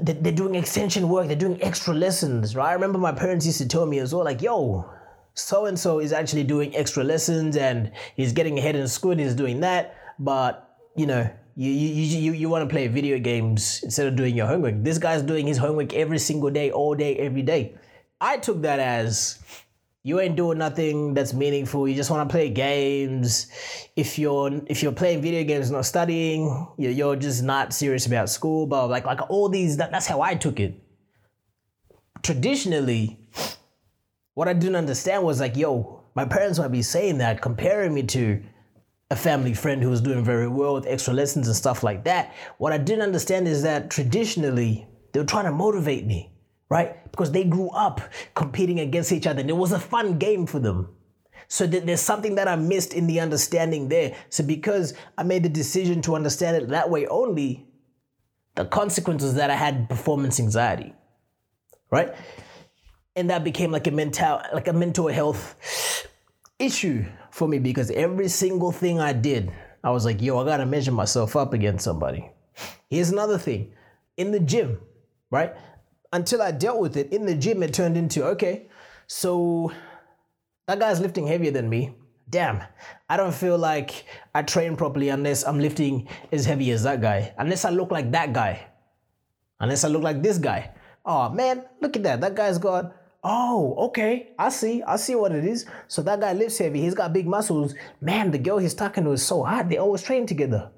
they're 0.00 0.32
doing 0.32 0.54
extension 0.54 1.08
work, 1.08 1.26
they're 1.26 1.36
doing 1.36 1.62
extra 1.62 1.94
lessons, 1.94 2.54
right? 2.54 2.70
I 2.70 2.72
remember 2.74 2.98
my 2.98 3.12
parents 3.12 3.46
used 3.46 3.58
to 3.58 3.68
tell 3.68 3.86
me 3.86 3.98
as 3.98 4.14
well, 4.14 4.24
like, 4.24 4.42
yo, 4.42 4.88
so 5.34 5.66
and 5.66 5.78
so 5.78 6.00
is 6.00 6.12
actually 6.12 6.44
doing 6.44 6.74
extra 6.76 7.04
lessons 7.04 7.56
and 7.56 7.92
he's 8.16 8.32
getting 8.32 8.58
ahead 8.58 8.76
in 8.76 8.86
school 8.88 9.12
and 9.12 9.20
he's 9.20 9.34
doing 9.34 9.60
that, 9.60 9.96
but 10.18 10.76
you 10.96 11.06
know, 11.06 11.28
you 11.56 11.70
you 11.70 12.18
you, 12.18 12.32
you 12.32 12.48
want 12.48 12.68
to 12.68 12.72
play 12.72 12.88
video 12.88 13.18
games 13.18 13.80
instead 13.82 14.06
of 14.06 14.16
doing 14.16 14.34
your 14.34 14.46
homework. 14.46 14.82
This 14.82 14.98
guy's 14.98 15.22
doing 15.22 15.46
his 15.46 15.58
homework 15.58 15.94
every 15.94 16.18
single 16.18 16.50
day, 16.50 16.70
all 16.70 16.94
day, 16.94 17.16
every 17.16 17.42
day. 17.42 17.74
I 18.20 18.36
took 18.36 18.62
that 18.62 18.78
as 18.78 19.38
you 20.02 20.18
ain't 20.18 20.36
doing 20.36 20.58
nothing 20.58 21.12
that's 21.12 21.34
meaningful. 21.34 21.86
You 21.86 21.94
just 21.94 22.10
want 22.10 22.28
to 22.28 22.32
play 22.32 22.48
games. 22.48 23.48
If 23.96 24.18
you're 24.18 24.62
if 24.66 24.82
you're 24.82 24.92
playing 24.92 25.20
video 25.20 25.44
games, 25.44 25.70
not 25.70 25.84
studying, 25.84 26.66
you're 26.78 27.16
just 27.16 27.42
not 27.42 27.74
serious 27.74 28.06
about 28.06 28.30
school. 28.30 28.66
But 28.66 28.88
like 28.88 29.04
like 29.04 29.20
all 29.30 29.48
these, 29.48 29.76
that, 29.76 29.90
that's 29.90 30.06
how 30.06 30.22
I 30.22 30.34
took 30.34 30.58
it. 30.58 30.82
Traditionally, 32.22 33.18
what 34.34 34.48
I 34.48 34.54
didn't 34.54 34.76
understand 34.76 35.22
was 35.22 35.40
like, 35.40 35.56
yo, 35.56 36.02
my 36.14 36.24
parents 36.24 36.58
might 36.58 36.68
be 36.68 36.82
saying 36.82 37.18
that, 37.18 37.42
comparing 37.42 37.92
me 37.92 38.02
to 38.04 38.42
a 39.10 39.16
family 39.16 39.52
friend 39.52 39.82
who 39.82 39.90
was 39.90 40.00
doing 40.00 40.24
very 40.24 40.48
well 40.48 40.74
with 40.74 40.86
extra 40.86 41.12
lessons 41.12 41.46
and 41.46 41.56
stuff 41.56 41.82
like 41.82 42.04
that. 42.04 42.32
What 42.58 42.72
I 42.72 42.78
didn't 42.78 43.02
understand 43.02 43.48
is 43.48 43.62
that 43.64 43.90
traditionally 43.90 44.86
they 45.12 45.20
were 45.20 45.26
trying 45.26 45.46
to 45.46 45.52
motivate 45.52 46.06
me 46.06 46.32
right? 46.70 47.10
Because 47.10 47.32
they 47.32 47.44
grew 47.44 47.68
up 47.70 48.00
competing 48.34 48.80
against 48.80 49.12
each 49.12 49.26
other 49.26 49.40
and 49.40 49.50
it 49.50 49.56
was 49.56 49.72
a 49.72 49.78
fun 49.78 50.18
game 50.18 50.46
for 50.46 50.60
them. 50.60 50.88
So 51.48 51.66
there's 51.66 52.00
something 52.00 52.36
that 52.36 52.46
I 52.46 52.54
missed 52.54 52.94
in 52.94 53.08
the 53.08 53.18
understanding 53.18 53.88
there. 53.88 54.14
So 54.28 54.44
because 54.44 54.94
I 55.18 55.24
made 55.24 55.42
the 55.42 55.48
decision 55.48 56.00
to 56.02 56.14
understand 56.14 56.56
it 56.56 56.68
that 56.68 56.88
way 56.88 57.08
only, 57.08 57.66
the 58.54 58.64
consequences 58.64 59.34
that 59.34 59.50
I 59.50 59.56
had 59.56 59.88
performance 59.88 60.38
anxiety, 60.38 60.94
right? 61.90 62.14
And 63.16 63.30
that 63.30 63.42
became 63.42 63.72
like 63.72 63.88
a 63.88 63.90
mental 63.90 64.40
like 64.52 64.68
a 64.68 64.72
mental 64.72 65.08
health 65.08 66.06
issue 66.60 67.04
for 67.32 67.48
me 67.48 67.58
because 67.58 67.90
every 67.90 68.28
single 68.28 68.70
thing 68.70 69.00
I 69.00 69.12
did, 69.12 69.50
I 69.82 69.90
was 69.90 70.04
like, 70.04 70.22
yo, 70.22 70.38
I 70.38 70.44
gotta 70.44 70.66
measure 70.66 70.92
myself 70.92 71.34
up 71.34 71.52
against 71.52 71.84
somebody. 71.84 72.30
Here's 72.88 73.10
another 73.10 73.38
thing. 73.38 73.72
In 74.16 74.30
the 74.30 74.40
gym, 74.40 74.78
right? 75.30 75.54
Until 76.12 76.42
I 76.42 76.50
dealt 76.50 76.80
with 76.80 76.96
it 76.96 77.12
in 77.12 77.26
the 77.26 77.34
gym, 77.34 77.62
it 77.62 77.74
turned 77.74 77.96
into 77.96 78.24
okay, 78.26 78.68
so 79.06 79.72
that 80.66 80.78
guy's 80.78 81.00
lifting 81.00 81.26
heavier 81.26 81.50
than 81.50 81.68
me. 81.68 81.94
Damn, 82.28 82.62
I 83.08 83.16
don't 83.16 83.34
feel 83.34 83.58
like 83.58 84.04
I 84.34 84.42
train 84.42 84.76
properly 84.76 85.08
unless 85.08 85.44
I'm 85.44 85.58
lifting 85.58 86.08
as 86.30 86.46
heavy 86.46 86.70
as 86.70 86.84
that 86.84 87.00
guy, 87.00 87.34
unless 87.38 87.64
I 87.64 87.70
look 87.70 87.90
like 87.90 88.12
that 88.12 88.32
guy, 88.32 88.66
unless 89.58 89.84
I 89.84 89.88
look 89.88 90.02
like 90.02 90.22
this 90.22 90.38
guy. 90.38 90.70
Oh 91.04 91.28
man, 91.30 91.64
look 91.80 91.96
at 91.96 92.04
that. 92.04 92.20
That 92.20 92.36
guy's 92.36 92.58
got, 92.58 92.94
oh, 93.24 93.74
okay, 93.86 94.30
I 94.38 94.50
see, 94.50 94.82
I 94.82 94.96
see 94.96 95.16
what 95.16 95.32
it 95.32 95.44
is. 95.44 95.66
So 95.88 96.02
that 96.02 96.20
guy 96.20 96.32
lifts 96.32 96.58
heavy, 96.58 96.80
he's 96.80 96.94
got 96.94 97.12
big 97.12 97.26
muscles. 97.26 97.74
Man, 98.00 98.30
the 98.30 98.38
girl 98.38 98.58
he's 98.58 98.74
talking 98.74 99.04
to 99.04 99.12
is 99.12 99.26
so 99.26 99.42
hot, 99.42 99.68
they 99.68 99.78
always 99.78 100.02
train 100.02 100.26
together 100.26 100.70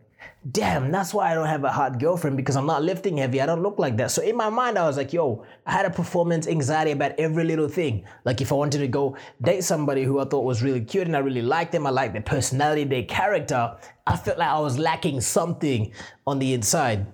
damn, 0.50 0.90
that's 0.90 1.14
why 1.14 1.30
I 1.30 1.34
don't 1.34 1.46
have 1.46 1.64
a 1.64 1.70
hot 1.70 2.00
girlfriend 2.00 2.36
because 2.36 2.56
I'm 2.56 2.66
not 2.66 2.82
lifting 2.82 3.18
heavy. 3.18 3.40
I 3.40 3.46
don't 3.46 3.62
look 3.62 3.78
like 3.78 3.96
that. 3.98 4.10
So 4.10 4.22
in 4.22 4.36
my 4.36 4.50
mind, 4.50 4.78
I 4.78 4.86
was 4.86 4.96
like, 4.96 5.12
yo, 5.12 5.44
I 5.66 5.72
had 5.72 5.86
a 5.86 5.90
performance 5.90 6.46
anxiety 6.46 6.90
about 6.90 7.12
every 7.18 7.44
little 7.44 7.68
thing. 7.68 8.04
Like 8.24 8.40
if 8.40 8.50
I 8.52 8.56
wanted 8.56 8.78
to 8.78 8.88
go 8.88 9.16
date 9.40 9.62
somebody 9.64 10.04
who 10.04 10.18
I 10.18 10.24
thought 10.24 10.44
was 10.44 10.62
really 10.62 10.80
cute 10.80 11.06
and 11.06 11.16
I 11.16 11.20
really 11.20 11.42
liked 11.42 11.72
them, 11.72 11.86
I 11.86 11.90
liked 11.90 12.14
their 12.14 12.22
personality, 12.22 12.84
their 12.84 13.04
character, 13.04 13.76
I 14.06 14.16
felt 14.16 14.38
like 14.38 14.48
I 14.48 14.58
was 14.58 14.78
lacking 14.78 15.20
something 15.20 15.92
on 16.26 16.38
the 16.38 16.54
inside 16.54 17.06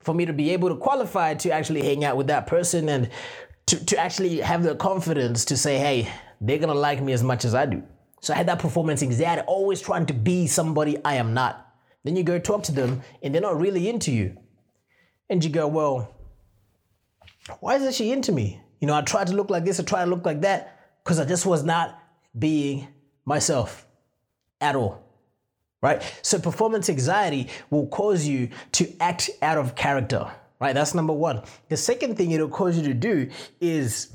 for 0.00 0.14
me 0.14 0.24
to 0.24 0.32
be 0.32 0.50
able 0.50 0.68
to 0.68 0.76
qualify 0.76 1.34
to 1.34 1.50
actually 1.50 1.82
hang 1.82 2.04
out 2.04 2.16
with 2.16 2.28
that 2.28 2.46
person 2.46 2.88
and 2.88 3.10
to, 3.66 3.84
to 3.84 3.98
actually 3.98 4.38
have 4.38 4.62
the 4.62 4.74
confidence 4.76 5.44
to 5.46 5.56
say, 5.56 5.78
hey, 5.78 6.10
they're 6.40 6.58
gonna 6.58 6.74
like 6.74 7.02
me 7.02 7.12
as 7.12 7.22
much 7.22 7.44
as 7.44 7.54
I 7.54 7.66
do. 7.66 7.82
So 8.20 8.32
I 8.34 8.36
had 8.36 8.46
that 8.48 8.58
performance 8.58 9.02
anxiety, 9.02 9.42
always 9.46 9.80
trying 9.80 10.06
to 10.06 10.14
be 10.14 10.46
somebody 10.46 10.96
I 11.04 11.14
am 11.14 11.34
not 11.34 11.67
Then 12.04 12.16
you 12.16 12.22
go 12.22 12.38
talk 12.38 12.62
to 12.64 12.72
them 12.72 13.02
and 13.22 13.34
they're 13.34 13.42
not 13.42 13.58
really 13.58 13.88
into 13.88 14.12
you. 14.12 14.36
And 15.28 15.44
you 15.44 15.50
go, 15.50 15.66
well, 15.66 16.14
why 17.60 17.76
isn't 17.76 17.94
she 17.94 18.12
into 18.12 18.32
me? 18.32 18.60
You 18.80 18.86
know, 18.86 18.94
I 18.94 19.02
tried 19.02 19.26
to 19.28 19.34
look 19.34 19.50
like 19.50 19.64
this, 19.64 19.80
I 19.80 19.82
tried 19.82 20.04
to 20.04 20.10
look 20.10 20.24
like 20.24 20.42
that, 20.42 21.00
because 21.02 21.18
I 21.18 21.24
just 21.24 21.44
was 21.44 21.64
not 21.64 22.00
being 22.38 22.88
myself 23.24 23.86
at 24.60 24.76
all. 24.76 25.02
Right? 25.82 26.02
So 26.22 26.38
performance 26.38 26.88
anxiety 26.88 27.48
will 27.70 27.86
cause 27.88 28.26
you 28.26 28.50
to 28.72 28.92
act 29.00 29.30
out 29.42 29.58
of 29.58 29.74
character. 29.74 30.30
Right? 30.60 30.74
That's 30.74 30.94
number 30.94 31.12
one. 31.12 31.42
The 31.68 31.76
second 31.76 32.16
thing 32.16 32.32
it'll 32.32 32.48
cause 32.48 32.76
you 32.76 32.84
to 32.84 32.94
do 32.94 33.30
is 33.60 34.10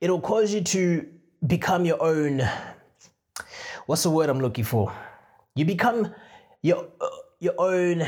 it'll 0.00 0.20
cause 0.20 0.52
you 0.52 0.62
to 0.62 1.06
become 1.46 1.84
your 1.84 2.02
own 2.02 2.42
what's 3.86 4.04
the 4.04 4.10
word 4.10 4.28
I'm 4.30 4.40
looking 4.40 4.64
for? 4.64 4.92
You 5.54 5.64
become 5.64 6.14
your 6.62 6.88
your 7.40 7.54
own 7.58 8.02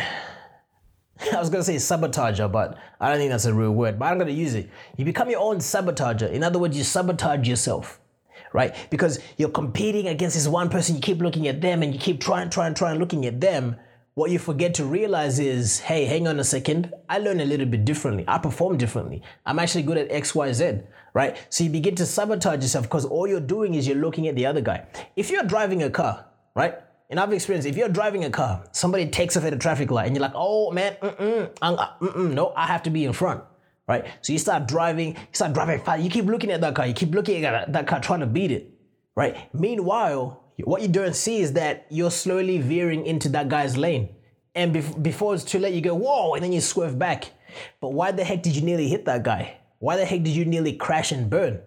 I 1.32 1.38
was 1.38 1.50
gonna 1.50 1.64
say 1.64 1.76
sabotager, 1.76 2.50
but 2.50 2.78
I 3.00 3.08
don't 3.08 3.18
think 3.18 3.30
that's 3.30 3.44
a 3.44 3.54
real 3.54 3.70
word, 3.72 3.98
but 3.98 4.06
I'm 4.06 4.18
gonna 4.18 4.30
use 4.30 4.54
it. 4.54 4.68
You 4.96 5.04
become 5.04 5.30
your 5.30 5.40
own 5.40 5.58
sabotager. 5.58 6.30
In 6.30 6.42
other 6.42 6.58
words, 6.58 6.76
you 6.76 6.84
sabotage 6.84 7.48
yourself, 7.48 8.00
right? 8.52 8.74
Because 8.90 9.20
you're 9.36 9.50
competing 9.50 10.08
against 10.08 10.36
this 10.36 10.48
one 10.48 10.68
person, 10.68 10.96
you 10.96 11.00
keep 11.00 11.18
looking 11.18 11.46
at 11.48 11.60
them 11.60 11.82
and 11.82 11.92
you 11.92 12.00
keep 12.00 12.20
trying, 12.20 12.50
trying, 12.50 12.74
trying, 12.74 12.98
looking 12.98 13.26
at 13.26 13.40
them. 13.40 13.76
What 14.14 14.30
you 14.30 14.38
forget 14.38 14.74
to 14.74 14.84
realize 14.84 15.40
is, 15.40 15.80
hey, 15.80 16.04
hang 16.04 16.28
on 16.28 16.38
a 16.38 16.44
second, 16.44 16.92
I 17.08 17.18
learn 17.18 17.40
a 17.40 17.44
little 17.44 17.66
bit 17.66 17.84
differently. 17.84 18.24
I 18.28 18.38
perform 18.38 18.76
differently. 18.78 19.22
I'm 19.44 19.58
actually 19.58 19.82
good 19.82 19.98
at 19.98 20.10
X, 20.10 20.34
Y, 20.34 20.52
Z, 20.52 20.80
right? 21.14 21.36
So 21.48 21.64
you 21.64 21.70
begin 21.70 21.96
to 21.96 22.06
sabotage 22.06 22.62
yourself 22.62 22.84
because 22.84 23.04
all 23.04 23.26
you're 23.26 23.40
doing 23.40 23.74
is 23.74 23.88
you're 23.88 23.96
looking 23.96 24.28
at 24.28 24.36
the 24.36 24.46
other 24.46 24.60
guy. 24.60 24.86
If 25.16 25.30
you're 25.30 25.42
driving 25.42 25.82
a 25.82 25.90
car, 25.90 26.26
right? 26.54 26.76
And 27.10 27.20
I've 27.20 27.32
experienced 27.32 27.68
if 27.68 27.76
you're 27.76 27.88
driving 27.88 28.24
a 28.24 28.30
car, 28.30 28.64
somebody 28.72 29.06
takes 29.08 29.36
off 29.36 29.44
at 29.44 29.52
a 29.52 29.56
traffic 29.56 29.90
light, 29.90 30.06
and 30.06 30.16
you're 30.16 30.22
like, 30.22 30.32
oh 30.34 30.70
man, 30.70 30.96
mm-mm, 31.02 31.50
uh, 31.60 31.88
mm-mm, 32.00 32.32
no, 32.32 32.52
I 32.56 32.66
have 32.66 32.82
to 32.84 32.90
be 32.90 33.04
in 33.04 33.12
front, 33.12 33.42
right? 33.86 34.06
So 34.22 34.32
you 34.32 34.38
start 34.38 34.66
driving, 34.66 35.14
you 35.14 35.20
start 35.32 35.52
driving 35.52 35.80
fast. 35.80 36.02
You 36.02 36.10
keep 36.10 36.24
looking 36.24 36.50
at 36.50 36.60
that 36.62 36.74
car, 36.74 36.86
you 36.86 36.94
keep 36.94 37.14
looking 37.14 37.44
at 37.44 37.72
that 37.72 37.86
car, 37.86 38.00
trying 38.00 38.20
to 38.20 38.26
beat 38.26 38.50
it, 38.50 38.70
right? 39.14 39.36
Meanwhile, 39.54 40.42
what 40.64 40.82
you 40.82 40.88
don't 40.88 41.14
see 41.14 41.40
is 41.40 41.52
that 41.54 41.86
you're 41.90 42.10
slowly 42.10 42.58
veering 42.58 43.04
into 43.06 43.28
that 43.30 43.48
guy's 43.48 43.76
lane, 43.76 44.08
and 44.54 44.74
bef- 44.74 45.02
before 45.02 45.34
it's 45.34 45.44
too 45.44 45.58
late, 45.58 45.74
you 45.74 45.80
go 45.80 45.94
whoa, 45.94 46.34
and 46.34 46.42
then 46.42 46.52
you 46.52 46.60
swerve 46.60 46.98
back. 46.98 47.32
But 47.80 47.92
why 47.92 48.12
the 48.12 48.24
heck 48.24 48.42
did 48.42 48.56
you 48.56 48.62
nearly 48.62 48.88
hit 48.88 49.04
that 49.04 49.22
guy? 49.22 49.58
Why 49.78 49.96
the 49.96 50.04
heck 50.04 50.22
did 50.22 50.34
you 50.34 50.44
nearly 50.44 50.72
crash 50.72 51.12
and 51.12 51.28
burn? 51.28 51.60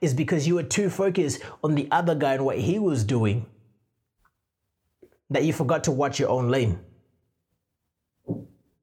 Is 0.00 0.14
because 0.14 0.46
you 0.46 0.54
were 0.54 0.62
too 0.62 0.90
focused 0.90 1.42
on 1.64 1.74
the 1.74 1.88
other 1.90 2.14
guy 2.14 2.34
and 2.34 2.44
what 2.44 2.58
he 2.58 2.78
was 2.78 3.02
doing 3.02 3.46
that 5.30 5.44
you 5.44 5.52
forgot 5.52 5.84
to 5.84 5.90
watch 5.90 6.18
your 6.18 6.28
own 6.28 6.48
lane. 6.48 6.78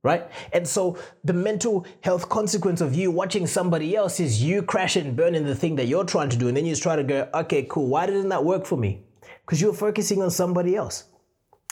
Right? 0.03 0.29
And 0.51 0.67
so 0.67 0.97
the 1.23 1.31
mental 1.31 1.85
health 2.01 2.27
consequence 2.27 2.81
of 2.81 2.93
you 2.93 3.09
watching 3.09 3.47
somebody 3.47 3.95
else 3.95 4.19
is 4.19 4.43
you 4.43 4.61
crash 4.61 4.97
and 4.97 5.15
burn 5.15 5.33
in 5.33 5.45
the 5.45 5.55
thing 5.55 5.77
that 5.77 5.87
you're 5.87 6.03
trying 6.03 6.27
to 6.29 6.37
do. 6.37 6.49
And 6.49 6.57
then 6.57 6.65
you 6.65 6.73
just 6.73 6.83
try 6.83 6.97
to 6.97 7.03
go, 7.03 7.29
okay, 7.33 7.65
cool. 7.69 7.87
Why 7.87 8.05
didn't 8.05 8.27
that 8.29 8.43
work 8.43 8.65
for 8.65 8.77
me? 8.77 9.03
Because 9.45 9.61
you 9.61 9.67
were 9.67 9.73
focusing 9.73 10.21
on 10.21 10.29
somebody 10.29 10.75
else. 10.75 11.05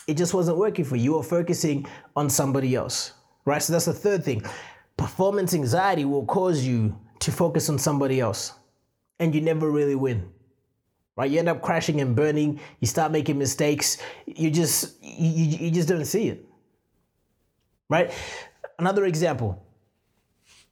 It 0.08 0.16
just 0.16 0.34
wasn't 0.34 0.58
working 0.58 0.86
for 0.86 0.96
you. 0.96 1.04
You 1.04 1.14
were 1.16 1.24
focusing 1.24 1.86
on 2.16 2.30
somebody 2.30 2.74
else. 2.74 3.14
Right? 3.44 3.62
So 3.62 3.74
that's 3.74 3.86
the 3.86 3.94
third 3.94 4.24
thing. 4.24 4.44
Performance 4.96 5.54
anxiety 5.54 6.06
will 6.06 6.26
cause 6.26 6.64
you 6.64 6.98
to 7.20 7.32
focus 7.32 7.70
on 7.70 7.78
somebody 7.78 8.22
else. 8.22 8.54
And 9.20 9.36
you 9.36 9.42
never 9.42 9.70
really 9.70 9.96
win 9.96 10.32
right? 11.22 11.30
You 11.30 11.38
end 11.38 11.50
up 11.50 11.62
crashing 11.62 12.02
and 12.02 12.16
burning. 12.16 12.60
You 12.80 12.88
start 12.88 13.12
making 13.12 13.38
mistakes. 13.38 13.98
You 14.26 14.50
just 14.50 15.02
you, 15.04 15.46
you 15.66 15.72
just 15.72 15.88
don't 15.88 16.06
see 16.06 16.30
it, 16.30 16.44
right? 17.90 18.12
Another 18.80 19.06
example. 19.06 19.64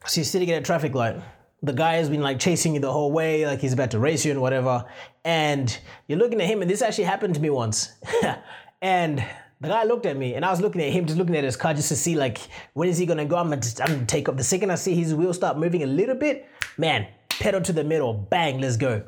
So 0.05 0.21
you're 0.21 0.25
sitting 0.25 0.49
at 0.49 0.59
a 0.59 0.65
traffic 0.65 0.95
light. 0.95 1.21
The 1.61 1.73
guy 1.73 1.95
has 1.95 2.09
been 2.09 2.21
like 2.21 2.39
chasing 2.39 2.73
you 2.73 2.79
the 2.79 2.91
whole 2.91 3.11
way, 3.11 3.45
like 3.45 3.59
he's 3.59 3.73
about 3.73 3.91
to 3.91 3.99
race 3.99 4.25
you 4.25 4.31
and 4.31 4.41
whatever. 4.41 4.85
And 5.23 5.77
you're 6.07 6.17
looking 6.17 6.41
at 6.41 6.47
him, 6.47 6.61
and 6.63 6.71
this 6.71 6.81
actually 6.81 7.03
happened 7.03 7.35
to 7.35 7.41
me 7.41 7.51
once. 7.51 7.91
and 8.81 9.23
the 9.61 9.67
guy 9.67 9.83
looked 9.83 10.07
at 10.07 10.17
me, 10.17 10.33
and 10.33 10.43
I 10.43 10.49
was 10.49 10.61
looking 10.61 10.81
at 10.81 10.91
him, 10.91 11.05
just 11.05 11.19
looking 11.19 11.35
at 11.35 11.43
his 11.43 11.57
car, 11.57 11.75
just 11.75 11.89
to 11.89 11.95
see 11.95 12.15
like 12.15 12.39
when 12.73 12.89
is 12.89 12.97
he 12.97 13.05
gonna 13.05 13.25
go. 13.25 13.35
I'm 13.35 13.49
gonna, 13.49 13.61
just, 13.61 13.81
I'm 13.81 13.93
gonna 13.93 14.05
take 14.07 14.27
up. 14.29 14.37
The 14.37 14.43
second 14.43 14.71
I 14.71 14.75
see 14.75 14.95
his 14.95 15.13
wheel 15.13 15.33
start 15.33 15.59
moving 15.59 15.83
a 15.83 15.85
little 15.85 16.15
bit, 16.15 16.47
man, 16.77 17.05
pedal 17.29 17.61
to 17.61 17.73
the 17.73 17.83
middle, 17.83 18.13
bang, 18.13 18.59
let's 18.61 18.77
go. 18.77 19.03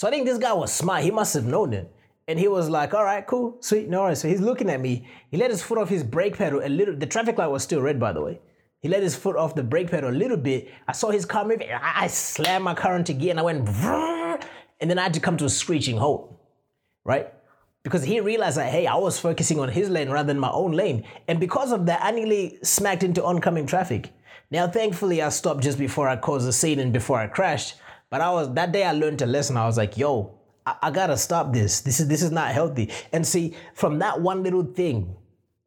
So 0.00 0.08
I 0.08 0.10
think 0.10 0.24
this 0.24 0.38
guy 0.38 0.54
was 0.54 0.72
smart. 0.72 1.04
He 1.04 1.10
must 1.10 1.34
have 1.34 1.44
known 1.44 1.74
it. 1.74 1.92
And 2.26 2.38
he 2.38 2.48
was 2.48 2.70
like, 2.70 2.94
all 2.94 3.04
right, 3.04 3.26
cool, 3.26 3.58
sweet, 3.60 3.86
no 3.86 4.00
worries. 4.00 4.22
So 4.22 4.28
he's 4.28 4.40
looking 4.40 4.70
at 4.70 4.80
me. 4.80 5.06
He 5.30 5.36
let 5.36 5.50
his 5.50 5.62
foot 5.62 5.76
off 5.76 5.90
his 5.90 6.02
brake 6.02 6.38
pedal 6.38 6.62
a 6.64 6.70
little. 6.70 6.96
The 6.96 7.04
traffic 7.04 7.36
light 7.36 7.48
was 7.48 7.62
still 7.62 7.82
red, 7.82 8.00
by 8.00 8.14
the 8.14 8.22
way. 8.22 8.40
He 8.80 8.88
let 8.88 9.02
his 9.02 9.14
foot 9.14 9.36
off 9.36 9.54
the 9.54 9.62
brake 9.62 9.90
pedal 9.90 10.08
a 10.08 10.16
little 10.22 10.38
bit. 10.38 10.70
I 10.88 10.92
saw 10.92 11.10
his 11.10 11.26
car 11.26 11.44
moving. 11.44 11.68
I 11.70 12.06
slammed 12.06 12.64
my 12.64 12.72
car 12.72 12.96
into 12.96 13.12
gear 13.12 13.32
and 13.32 13.40
I 13.40 13.42
went, 13.42 13.68
and 14.80 14.90
then 14.90 14.98
I 14.98 15.02
had 15.02 15.12
to 15.12 15.20
come 15.20 15.36
to 15.36 15.44
a 15.44 15.50
screeching 15.50 15.98
halt, 15.98 16.34
right? 17.04 17.30
Because 17.82 18.02
he 18.02 18.20
realized 18.20 18.56
that, 18.56 18.70
hey, 18.70 18.86
I 18.86 18.96
was 18.96 19.20
focusing 19.20 19.60
on 19.60 19.68
his 19.68 19.90
lane 19.90 20.08
rather 20.08 20.28
than 20.28 20.38
my 20.38 20.50
own 20.50 20.72
lane. 20.72 21.04
And 21.28 21.38
because 21.38 21.72
of 21.72 21.84
that, 21.84 22.02
I 22.02 22.10
nearly 22.12 22.58
smacked 22.62 23.02
into 23.02 23.22
oncoming 23.22 23.66
traffic. 23.66 24.14
Now, 24.50 24.66
thankfully, 24.66 25.20
I 25.20 25.28
stopped 25.28 25.62
just 25.62 25.78
before 25.78 26.08
I 26.08 26.16
caused 26.16 26.48
a 26.48 26.54
scene 26.54 26.78
and 26.78 26.90
before 26.90 27.20
I 27.20 27.26
crashed. 27.26 27.74
But 28.10 28.20
I 28.20 28.30
was 28.30 28.52
that 28.54 28.72
day 28.72 28.84
I 28.84 28.92
learned 28.92 29.22
a 29.22 29.26
lesson. 29.26 29.56
I 29.56 29.66
was 29.66 29.76
like, 29.76 29.96
yo, 29.96 30.34
I, 30.66 30.76
I 30.82 30.90
gotta 30.90 31.16
stop 31.16 31.52
this. 31.52 31.80
This 31.80 32.00
is 32.00 32.08
this 32.08 32.22
is 32.22 32.32
not 32.32 32.50
healthy. 32.50 32.90
And 33.12 33.26
see, 33.26 33.54
from 33.74 34.00
that 34.00 34.20
one 34.20 34.42
little 34.42 34.64
thing, 34.64 35.16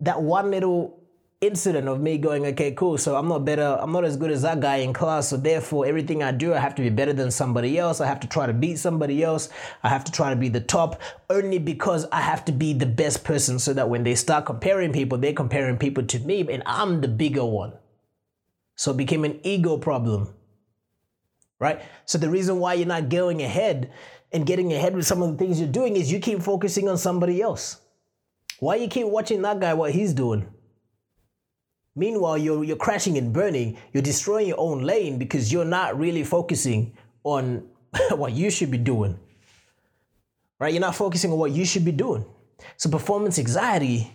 that 0.02 0.22
one 0.22 0.52
little 0.52 1.00
incident 1.40 1.88
of 1.90 2.00
me 2.00 2.18
going, 2.18 2.46
okay, 2.46 2.72
cool. 2.72 2.98
So 2.98 3.16
I'm 3.16 3.28
not 3.28 3.46
better. 3.46 3.78
I'm 3.80 3.92
not 3.92 4.06
as 4.06 4.16
good 4.18 4.32
as 4.32 4.42
that 4.44 4.60
guy 4.60 4.78
in 4.78 4.94
class. 4.94 5.30
So 5.30 5.38
therefore, 5.38 5.86
everything 5.86 6.24
I 6.24 6.32
do, 6.32 6.54
I 6.54 6.60
have 6.60 6.76
to 6.76 6.82
be 6.82 6.90
better 6.90 7.14
than 7.14 7.32
somebody 7.32 7.78
else. 7.78 8.02
I 8.02 8.08
have 8.08 8.20
to 8.22 8.28
try 8.28 8.46
to 8.46 8.54
beat 8.54 8.78
somebody 8.78 9.24
else. 9.24 9.50
I 9.84 9.90
have 9.90 10.04
to 10.06 10.12
try 10.12 10.30
to 10.30 10.36
be 10.36 10.50
the 10.50 10.62
top 10.62 11.02
only 11.30 11.60
because 11.60 12.06
I 12.12 12.22
have 12.22 12.46
to 12.46 12.52
be 12.52 12.74
the 12.74 12.86
best 12.86 13.24
person 13.24 13.60
so 13.60 13.74
that 13.74 13.90
when 13.90 14.04
they 14.04 14.16
start 14.16 14.46
comparing 14.46 14.94
people, 14.94 15.18
they're 15.18 15.34
comparing 15.34 15.78
people 15.78 16.06
to 16.06 16.20
me 16.20 16.48
and 16.50 16.64
I'm 16.66 17.02
the 17.02 17.08
bigger 17.08 17.46
one. 17.46 17.74
So 18.76 18.92
it 18.92 18.98
became 18.98 19.24
an 19.24 19.40
ego 19.44 19.78
problem 19.78 20.34
right? 21.64 21.82
So 22.06 22.18
the 22.18 22.30
reason 22.30 22.60
why 22.60 22.74
you're 22.74 22.86
not 22.86 23.08
going 23.08 23.42
ahead 23.42 23.90
and 24.34 24.46
getting 24.46 24.74
ahead 24.74 24.94
with 24.96 25.08
some 25.08 25.22
of 25.22 25.32
the 25.32 25.38
things 25.38 25.62
you're 25.62 25.70
doing 25.70 25.96
is 25.96 26.12
you 26.12 26.20
keep 26.20 26.42
focusing 26.42 26.90
on 26.90 26.98
somebody 26.98 27.42
else. 27.42 27.80
Why 28.60 28.76
you 28.76 28.90
keep 28.90 29.08
watching 29.08 29.42
that 29.44 29.62
guy 29.62 29.74
what 29.74 29.94
he's 29.94 30.14
doing? 30.14 30.46
Meanwhile, 31.96 32.38
you're 32.40 32.64
you're 32.64 32.84
crashing 32.88 33.18
and 33.18 33.32
burning, 33.32 33.78
you're 33.94 34.04
destroying 34.04 34.48
your 34.48 34.60
own 34.60 34.82
lane 34.82 35.18
because 35.18 35.54
you're 35.54 35.72
not 35.80 35.98
really 35.98 36.24
focusing 36.24 36.98
on 37.24 37.70
what 38.12 38.34
you 38.34 38.52
should 38.52 38.72
be 38.72 38.78
doing. 38.78 39.18
Right? 40.60 40.74
You're 40.74 40.82
not 40.82 40.96
focusing 40.96 41.32
on 41.32 41.38
what 41.38 41.52
you 41.52 41.66
should 41.66 41.86
be 41.86 41.92
doing. 41.94 42.26
So 42.76 42.90
performance 42.90 43.40
anxiety, 43.40 44.12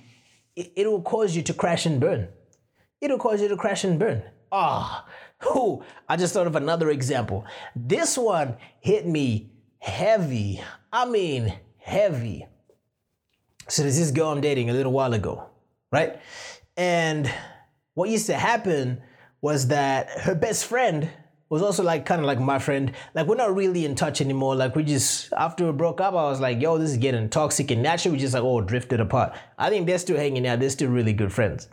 it, 0.55 0.73
it 0.77 0.87
will 0.91 1.03
cause 1.03 1.35
you 1.35 1.43
to 1.43 1.55
crash 1.55 1.87
and 1.87 1.99
burn. 1.99 2.29
It'll 3.01 3.19
cause 3.19 3.41
you 3.41 3.49
to 3.49 3.57
crash 3.57 3.85
and 3.85 3.99
burn. 3.99 4.23
Ah, 4.51 5.05
oh, 5.07 5.13
Who? 5.43 5.85
I 6.09 6.17
just 6.17 6.35
thought 6.35 6.47
of 6.47 6.57
another 6.57 6.91
example. 6.91 7.45
This 7.77 8.19
one 8.19 8.57
hit 8.81 9.07
me 9.07 9.51
heavy. 9.79 10.63
I 10.93 11.07
mean, 11.07 11.57
heavy. 11.79 12.47
So 13.69 13.83
there's 13.83 13.99
this 13.99 14.11
girl 14.11 14.29
I'm 14.29 14.41
dating 14.41 14.71
a 14.71 14.73
little 14.73 14.93
while 14.93 15.13
ago, 15.13 15.49
right? 15.93 16.21
And 16.77 17.31
what 17.95 18.09
used 18.09 18.27
to 18.27 18.35
happen 18.35 19.03
was 19.41 19.69
that 19.69 20.09
her 20.23 20.35
best 20.35 20.65
friend 20.65 21.11
was 21.51 21.63
also 21.63 21.83
like 21.83 22.05
kind 22.05 22.21
of 22.21 22.27
like 22.27 22.41
my 22.41 22.59
friend. 22.59 22.93
Like 23.15 23.27
we're 23.27 23.37
not 23.37 23.55
really 23.55 23.85
in 23.85 23.95
touch 23.95 24.21
anymore. 24.21 24.55
Like 24.55 24.75
we 24.75 24.85
just 24.85 25.33
after 25.33 25.67
we 25.67 25.73
broke 25.73 26.01
up, 26.01 26.15
I 26.15 26.29
was 26.29 26.41
like, 26.41 26.61
yo, 26.61 26.79
this 26.79 26.91
is 26.91 26.97
getting 26.97 27.29
toxic. 27.29 27.71
And 27.71 27.83
naturally 27.83 28.17
we 28.17 28.21
just 28.21 28.35
like 28.35 28.43
oh 28.43 28.61
drifted 28.61 29.01
apart. 29.01 29.35
I 29.57 29.71
think 29.71 29.87
they're 29.87 29.99
still 29.99 30.17
hanging 30.17 30.47
out, 30.47 30.61
they're 30.61 30.71
still 30.71 30.91
really 30.91 31.13
good 31.13 31.33
friends. 31.33 31.69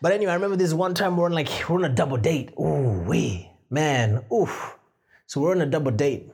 But 0.00 0.12
anyway, 0.12 0.32
I 0.32 0.34
remember 0.34 0.56
this 0.56 0.72
one 0.72 0.94
time 0.94 1.16
we're 1.16 1.26
on 1.26 1.32
like 1.32 1.48
we're 1.68 1.76
on 1.76 1.84
a 1.84 1.88
double 1.88 2.16
date. 2.16 2.50
Ooh, 2.58 3.02
we 3.06 3.50
man, 3.70 4.24
oof. 4.32 4.76
So 5.26 5.40
we're 5.40 5.52
on 5.52 5.60
a 5.60 5.66
double 5.66 5.90
date, 5.90 6.30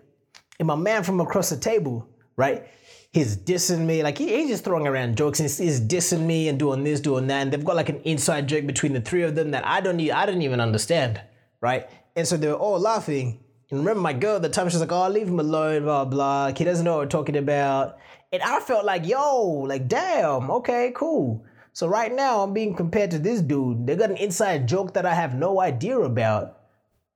and 0.58 0.68
my 0.68 0.76
man 0.76 1.02
from 1.02 1.20
across 1.20 1.50
the 1.50 1.56
table, 1.56 2.08
right? 2.36 2.66
He's 3.12 3.36
dissing 3.36 3.86
me, 3.86 4.02
like 4.02 4.18
he, 4.18 4.26
he's 4.28 4.48
just 4.48 4.64
throwing 4.64 4.88
around 4.88 5.16
jokes 5.16 5.38
and 5.38 5.48
he's 5.48 5.80
dissing 5.80 6.26
me 6.26 6.48
and 6.48 6.58
doing 6.58 6.82
this, 6.82 7.00
doing 7.00 7.28
that. 7.28 7.42
And 7.42 7.52
they've 7.52 7.64
got 7.64 7.76
like 7.76 7.88
an 7.88 8.00
inside 8.02 8.48
joke 8.48 8.66
between 8.66 8.92
the 8.92 9.00
three 9.00 9.22
of 9.22 9.36
them 9.36 9.52
that 9.52 9.64
I 9.64 9.80
don't 9.80 10.00
I 10.10 10.26
didn't 10.26 10.42
even 10.42 10.60
understand, 10.60 11.20
right? 11.60 11.88
And 12.16 12.26
so 12.26 12.36
they 12.36 12.48
were 12.48 12.54
all 12.54 12.80
laughing. 12.80 13.44
And 13.70 13.80
remember, 13.80 14.00
my 14.00 14.12
girl 14.12 14.36
at 14.36 14.42
the 14.42 14.48
time, 14.48 14.68
she 14.68 14.74
was 14.74 14.80
like, 14.80 14.92
"Oh, 14.92 15.08
leave 15.08 15.28
him 15.28 15.38
alone, 15.38 15.84
blah 15.84 16.04
blah." 16.04 16.52
He 16.52 16.64
doesn't 16.64 16.84
know 16.84 16.96
what 16.96 17.04
we're 17.04 17.06
talking 17.06 17.36
about. 17.36 17.98
And 18.32 18.42
I 18.42 18.60
felt 18.60 18.84
like, 18.84 19.06
"Yo, 19.06 19.64
like, 19.66 19.88
damn, 19.88 20.50
okay, 20.50 20.92
cool." 20.94 21.44
So 21.74 21.88
right 21.88 22.14
now 22.14 22.40
I'm 22.40 22.54
being 22.54 22.72
compared 22.72 23.10
to 23.10 23.18
this 23.18 23.40
dude. 23.40 23.84
They 23.84 23.96
got 23.96 24.10
an 24.10 24.16
inside 24.16 24.68
joke 24.68 24.94
that 24.94 25.04
I 25.04 25.12
have 25.12 25.34
no 25.34 25.60
idea 25.60 25.98
about. 25.98 26.60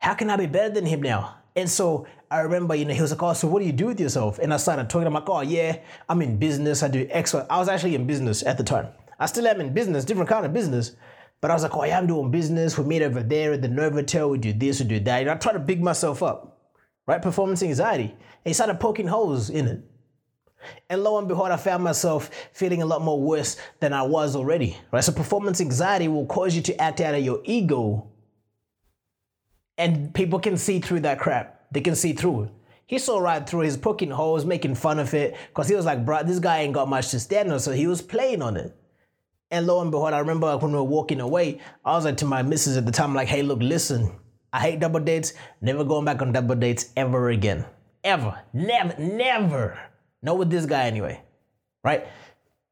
How 0.00 0.14
can 0.14 0.30
I 0.30 0.36
be 0.36 0.46
better 0.46 0.74
than 0.74 0.84
him 0.84 1.00
now? 1.00 1.36
And 1.54 1.70
so 1.70 2.08
I 2.28 2.40
remember, 2.40 2.74
you 2.74 2.84
know, 2.84 2.92
he 2.92 3.00
was 3.00 3.12
like, 3.12 3.22
oh, 3.22 3.34
so 3.34 3.46
what 3.46 3.60
do 3.60 3.66
you 3.66 3.72
do 3.72 3.86
with 3.86 4.00
yourself? 4.00 4.40
And 4.40 4.52
I 4.52 4.56
started 4.56 4.90
talking, 4.90 5.06
I'm 5.06 5.14
like, 5.14 5.28
oh, 5.28 5.42
yeah, 5.42 5.78
I'm 6.08 6.20
in 6.22 6.38
business. 6.38 6.82
I 6.82 6.88
do 6.88 7.06
X. 7.08 7.36
I 7.36 7.56
was 7.56 7.68
actually 7.68 7.94
in 7.94 8.08
business 8.08 8.44
at 8.44 8.58
the 8.58 8.64
time. 8.64 8.88
I 9.20 9.26
still 9.26 9.46
am 9.46 9.60
in 9.60 9.72
business, 9.72 10.04
different 10.04 10.28
kind 10.28 10.44
of 10.44 10.52
business. 10.52 10.96
But 11.40 11.52
I 11.52 11.54
was 11.54 11.62
like, 11.62 11.76
oh, 11.76 11.84
yeah, 11.84 11.96
I'm 11.96 12.08
doing 12.08 12.32
business. 12.32 12.76
We 12.76 12.84
meet 12.84 13.02
over 13.02 13.22
there 13.22 13.52
at 13.52 13.62
the 13.62 13.68
Novotel. 13.68 14.28
We 14.28 14.38
do 14.38 14.52
this, 14.52 14.80
we 14.80 14.86
do 14.86 14.98
that. 14.98 15.20
And 15.20 15.30
I 15.30 15.36
try 15.36 15.52
to 15.52 15.60
big 15.60 15.80
myself 15.80 16.20
up, 16.20 16.72
right? 17.06 17.22
Performance 17.22 17.62
anxiety. 17.62 18.10
And 18.10 18.18
he 18.44 18.52
started 18.54 18.80
poking 18.80 19.06
holes 19.06 19.50
in 19.50 19.68
it. 19.68 19.84
And 20.90 21.02
lo 21.04 21.18
and 21.18 21.28
behold, 21.28 21.50
I 21.50 21.56
found 21.56 21.84
myself 21.84 22.30
feeling 22.52 22.82
a 22.82 22.86
lot 22.86 23.02
more 23.02 23.20
worse 23.20 23.56
than 23.80 23.92
I 23.92 24.02
was 24.02 24.34
already, 24.34 24.76
right? 24.92 25.04
So 25.04 25.12
performance 25.12 25.60
anxiety 25.60 26.08
will 26.08 26.26
cause 26.26 26.54
you 26.54 26.62
to 26.62 26.80
act 26.80 27.00
out 27.00 27.14
of 27.14 27.24
your 27.24 27.40
ego. 27.44 28.10
And 29.76 30.12
people 30.12 30.40
can 30.40 30.56
see 30.56 30.80
through 30.80 31.00
that 31.00 31.20
crap. 31.20 31.66
They 31.70 31.80
can 31.80 31.94
see 31.94 32.12
through 32.12 32.44
it. 32.44 32.50
He 32.86 32.98
saw 32.98 33.18
right 33.18 33.46
through 33.46 33.60
his 33.60 33.76
poking 33.76 34.10
holes, 34.10 34.44
making 34.44 34.74
fun 34.74 34.98
of 34.98 35.12
it, 35.12 35.36
because 35.48 35.68
he 35.68 35.74
was 35.74 35.84
like, 35.84 36.04
bro, 36.04 36.22
this 36.22 36.38
guy 36.38 36.60
ain't 36.60 36.72
got 36.72 36.88
much 36.88 37.10
to 37.10 37.20
stand 37.20 37.52
on. 37.52 37.60
So 37.60 37.72
he 37.72 37.86
was 37.86 38.00
playing 38.00 38.40
on 38.40 38.56
it. 38.56 38.74
And 39.50 39.66
lo 39.66 39.80
and 39.80 39.90
behold, 39.90 40.14
I 40.14 40.18
remember 40.18 40.56
when 40.56 40.72
we 40.72 40.78
were 40.78 40.84
walking 40.84 41.20
away, 41.20 41.60
I 41.84 41.92
was 41.92 42.04
like 42.04 42.16
to 42.18 42.24
my 42.24 42.42
missus 42.42 42.76
at 42.76 42.86
the 42.86 42.92
time, 42.92 43.14
like, 43.14 43.28
hey, 43.28 43.42
look, 43.42 43.60
listen, 43.60 44.10
I 44.52 44.60
hate 44.60 44.80
double 44.80 45.00
dates, 45.00 45.34
never 45.60 45.84
going 45.84 46.04
back 46.04 46.22
on 46.22 46.32
double 46.32 46.54
dates 46.54 46.90
ever 46.96 47.28
again. 47.28 47.64
Ever. 48.04 48.38
Never, 48.52 48.98
never. 48.98 49.78
Not 50.22 50.38
with 50.38 50.50
this 50.50 50.66
guy 50.66 50.84
anyway. 50.86 51.22
Right? 51.84 52.06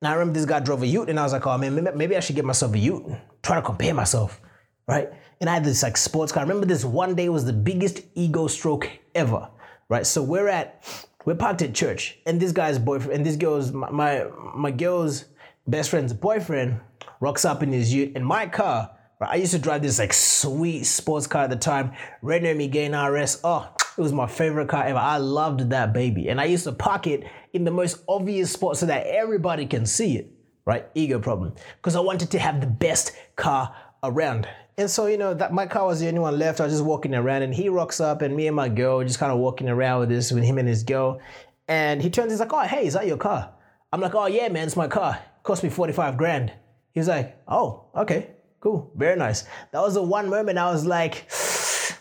Now 0.03 0.11
I 0.11 0.15
remember 0.15 0.39
this 0.39 0.47
guy 0.47 0.61
drove 0.61 0.83
a 0.83 0.87
ute 0.87 1.09
and 1.09 1.19
I 1.19 1.23
was 1.23 1.33
like, 1.33 1.47
oh 1.47 1.57
man, 1.59 1.89
maybe 1.97 2.17
I 2.17 2.21
should 2.21 2.37
get 2.37 2.45
myself 2.45 2.75
a 2.75 2.79
ute. 2.79 3.05
Try 3.43 3.57
to 3.57 3.63
compare 3.63 3.95
myself. 3.95 4.41
Right? 4.87 5.11
And 5.41 5.51
I 5.51 5.55
had 5.55 5.65
this 5.65 5.83
like 5.83 5.97
sports 5.97 6.33
car. 6.33 6.43
I 6.43 6.47
remember 6.47 6.67
this 6.67 6.85
one 6.85 7.15
day 7.15 7.29
was 7.29 7.45
the 7.45 7.53
biggest 7.53 8.01
ego 8.15 8.47
stroke 8.47 8.91
ever. 9.15 9.49
Right? 9.89 10.07
So 10.07 10.23
we're 10.23 10.49
at, 10.49 10.85
we're 11.25 11.35
parked 11.35 11.63
at 11.63 11.75
church 11.75 12.19
and 12.27 12.41
this 12.41 12.53
guy's 12.53 12.79
boyfriend, 12.79 13.13
and 13.13 13.27
this 13.27 13.37
girl's, 13.37 13.73
my, 13.73 13.91
my, 13.91 14.27
my 14.55 14.71
girl's, 14.71 15.27
best 15.67 15.91
friend's 15.91 16.13
boyfriend 16.13 16.81
rocks 17.21 17.45
up 17.45 17.63
in 17.63 17.73
his 17.73 17.93
ute 17.93 18.15
in 18.17 18.25
my 18.25 18.47
car. 18.47 18.91
Right? 19.21 19.31
I 19.31 19.35
used 19.37 19.53
to 19.53 19.59
drive 19.59 19.83
this 19.83 19.99
like 19.99 20.13
sweet 20.13 20.85
sports 20.85 21.27
car 21.27 21.45
at 21.45 21.51
the 21.51 21.57
time, 21.57 21.93
Renault 22.23 22.55
Megane 22.55 22.95
RS. 22.95 23.41
Oh, 23.43 23.69
it 23.97 24.01
was 24.01 24.13
my 24.13 24.27
favorite 24.27 24.69
car 24.69 24.85
ever. 24.85 24.99
I 24.99 25.19
loved 25.19 25.71
that 25.71 25.93
baby. 25.93 26.29
And 26.29 26.41
I 26.41 26.45
used 26.45 26.65
to 26.65 26.73
park 26.73 27.07
it 27.07 27.25
in 27.53 27.65
the 27.65 27.71
most 27.71 28.03
obvious 28.09 28.53
spot 28.53 28.77
so 28.77 28.87
that 28.87 29.07
everybody 29.07 29.67
can 29.67 29.87
see 29.87 30.17
it, 30.17 30.31
right? 30.65 30.87
Ego 30.95 31.19
problem. 31.19 31.55
Because 31.77 31.97
I 31.97 32.01
wanted 32.01 32.31
to 32.33 32.39
have 32.39 32.61
the 32.61 32.67
best 32.67 33.13
car 33.37 33.75
around. 34.03 34.49
And 34.79 34.91
so, 34.91 35.07
you 35.07 35.17
know, 35.17 35.33
that 35.33 35.53
my 35.53 35.67
car 35.67 35.87
was 35.87 36.01
the 36.01 36.09
only 36.09 36.21
one 36.21 36.39
left. 36.39 36.61
I 36.61 36.65
was 36.65 36.73
just 36.75 36.85
walking 36.85 37.15
around 37.15 37.43
and 37.43 37.55
he 37.55 37.69
rocks 37.69 38.01
up 38.01 38.23
and 38.23 38.37
me 38.37 38.47
and 38.47 38.55
my 38.55 38.69
girl 38.69 39.03
just 39.03 39.19
kind 39.19 39.33
of 39.33 39.39
walking 39.39 39.69
around 39.69 40.01
with 40.01 40.09
this, 40.11 40.31
with 40.31 40.45
him 40.45 40.59
and 40.59 40.69
his 40.69 40.83
girl. 40.83 41.21
And 41.69 42.03
he 42.03 42.11
turns, 42.11 42.33
he's 42.33 42.41
like, 42.41 42.53
oh, 42.53 42.61
hey, 42.61 42.87
is 42.87 42.95
that 42.95 43.07
your 43.07 43.17
car? 43.17 43.53
I'm 43.93 44.01
like, 44.01 44.15
oh, 44.15 44.27
yeah, 44.27 44.49
man, 44.49 44.67
it's 44.67 44.77
my 44.77 44.89
car 44.89 45.19
cost 45.47 45.63
me 45.63 45.71
45 45.71 46.17
grand. 46.17 46.53
He's 46.93 47.09
like, 47.09 47.41
oh, 47.47 47.85
okay, 47.95 48.31
cool, 48.61 48.91
very 48.97 49.17
nice. 49.17 49.45
That 49.73 49.81
was 49.81 49.95
the 49.95 50.03
one 50.03 50.29
moment 50.29 50.59
I 50.59 50.71
was 50.71 50.85
like, 50.85 51.31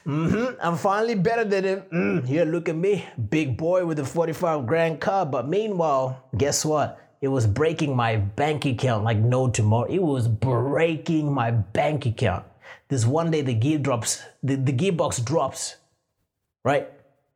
mm-hmm, 0.05 0.55
I'm 0.61 0.77
finally 0.77 1.15
better 1.15 1.43
than 1.43 1.63
him. 1.63 1.83
Mm, 1.93 2.27
here, 2.27 2.45
look 2.45 2.69
at 2.69 2.75
me, 2.75 3.05
big 3.29 3.57
boy 3.57 3.85
with 3.85 3.99
a 3.99 4.05
45 4.05 4.65
grand 4.65 4.99
car. 4.99 5.25
But 5.25 5.47
meanwhile, 5.47 6.23
guess 6.37 6.63
what? 6.65 6.99
It 7.21 7.29
was 7.29 7.47
breaking 7.47 7.95
my 7.95 8.17
bank 8.17 8.65
account 8.65 9.03
like 9.03 9.17
no 9.17 9.49
tomorrow. 9.49 9.89
It 9.89 10.01
was 10.01 10.27
breaking 10.27 11.33
my 11.33 11.51
bank 11.51 12.05
account. 12.05 12.45
This 12.87 13.05
one 13.05 13.31
day 13.31 13.41
the 13.41 13.53
gear 13.53 13.79
drops, 13.79 14.21
the, 14.43 14.55
the 14.55 14.73
gearbox 14.73 15.23
drops, 15.23 15.75
right? 16.63 16.87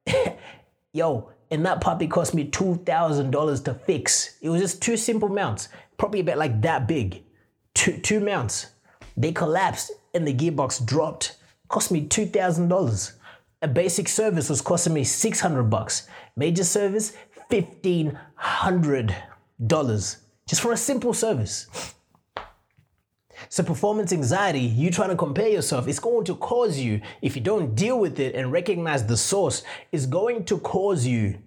Yo, 0.94 1.32
and 1.50 1.66
that 1.66 1.82
puppy 1.82 2.08
cost 2.08 2.36
me 2.36 2.50
$2,000 2.50 3.64
to 3.66 3.74
fix. 3.74 4.38
It 4.42 4.50
was 4.50 4.62
just 4.62 4.82
two 4.82 4.96
simple 4.96 5.30
mounts 5.30 5.70
probably 6.00 6.22
about 6.22 6.38
like 6.38 6.62
that 6.62 6.88
big, 6.88 7.24
two, 7.76 7.98
two 8.00 8.20
mounts. 8.20 8.68
They 9.16 9.32
collapsed 9.32 9.92
and 10.16 10.28
the 10.28 10.34
gearbox 10.34 10.84
dropped. 10.84 11.36
Cost 11.70 11.92
me 11.92 12.08
$2,000. 12.08 13.14
A 13.62 13.68
basic 13.68 14.08
service 14.10 14.50
was 14.50 14.62
costing 14.62 14.94
me 14.94 15.04
600 15.04 15.64
bucks. 15.64 16.08
Major 16.36 16.64
service, 16.64 17.14
$1,500 17.50 20.18
just 20.50 20.64
for 20.64 20.74
a 20.74 20.78
simple 20.78 21.14
service. 21.14 21.68
So, 23.50 23.64
performance 23.64 24.12
anxiety, 24.12 24.60
you 24.60 24.90
trying 24.90 25.10
to 25.10 25.16
compare 25.16 25.48
yourself, 25.48 25.88
it's 25.88 26.00
going 26.00 26.26
to 26.26 26.36
cause 26.36 26.80
you, 26.80 27.02
if 27.22 27.36
you 27.36 27.42
don't 27.42 27.76
deal 27.76 28.00
with 28.00 28.20
it 28.20 28.36
and 28.36 28.52
recognize 28.52 29.06
the 29.06 29.16
source, 29.16 29.64
it's 29.92 30.08
going 30.08 30.44
to 30.46 30.58
cause 30.58 31.06
you 31.06 31.38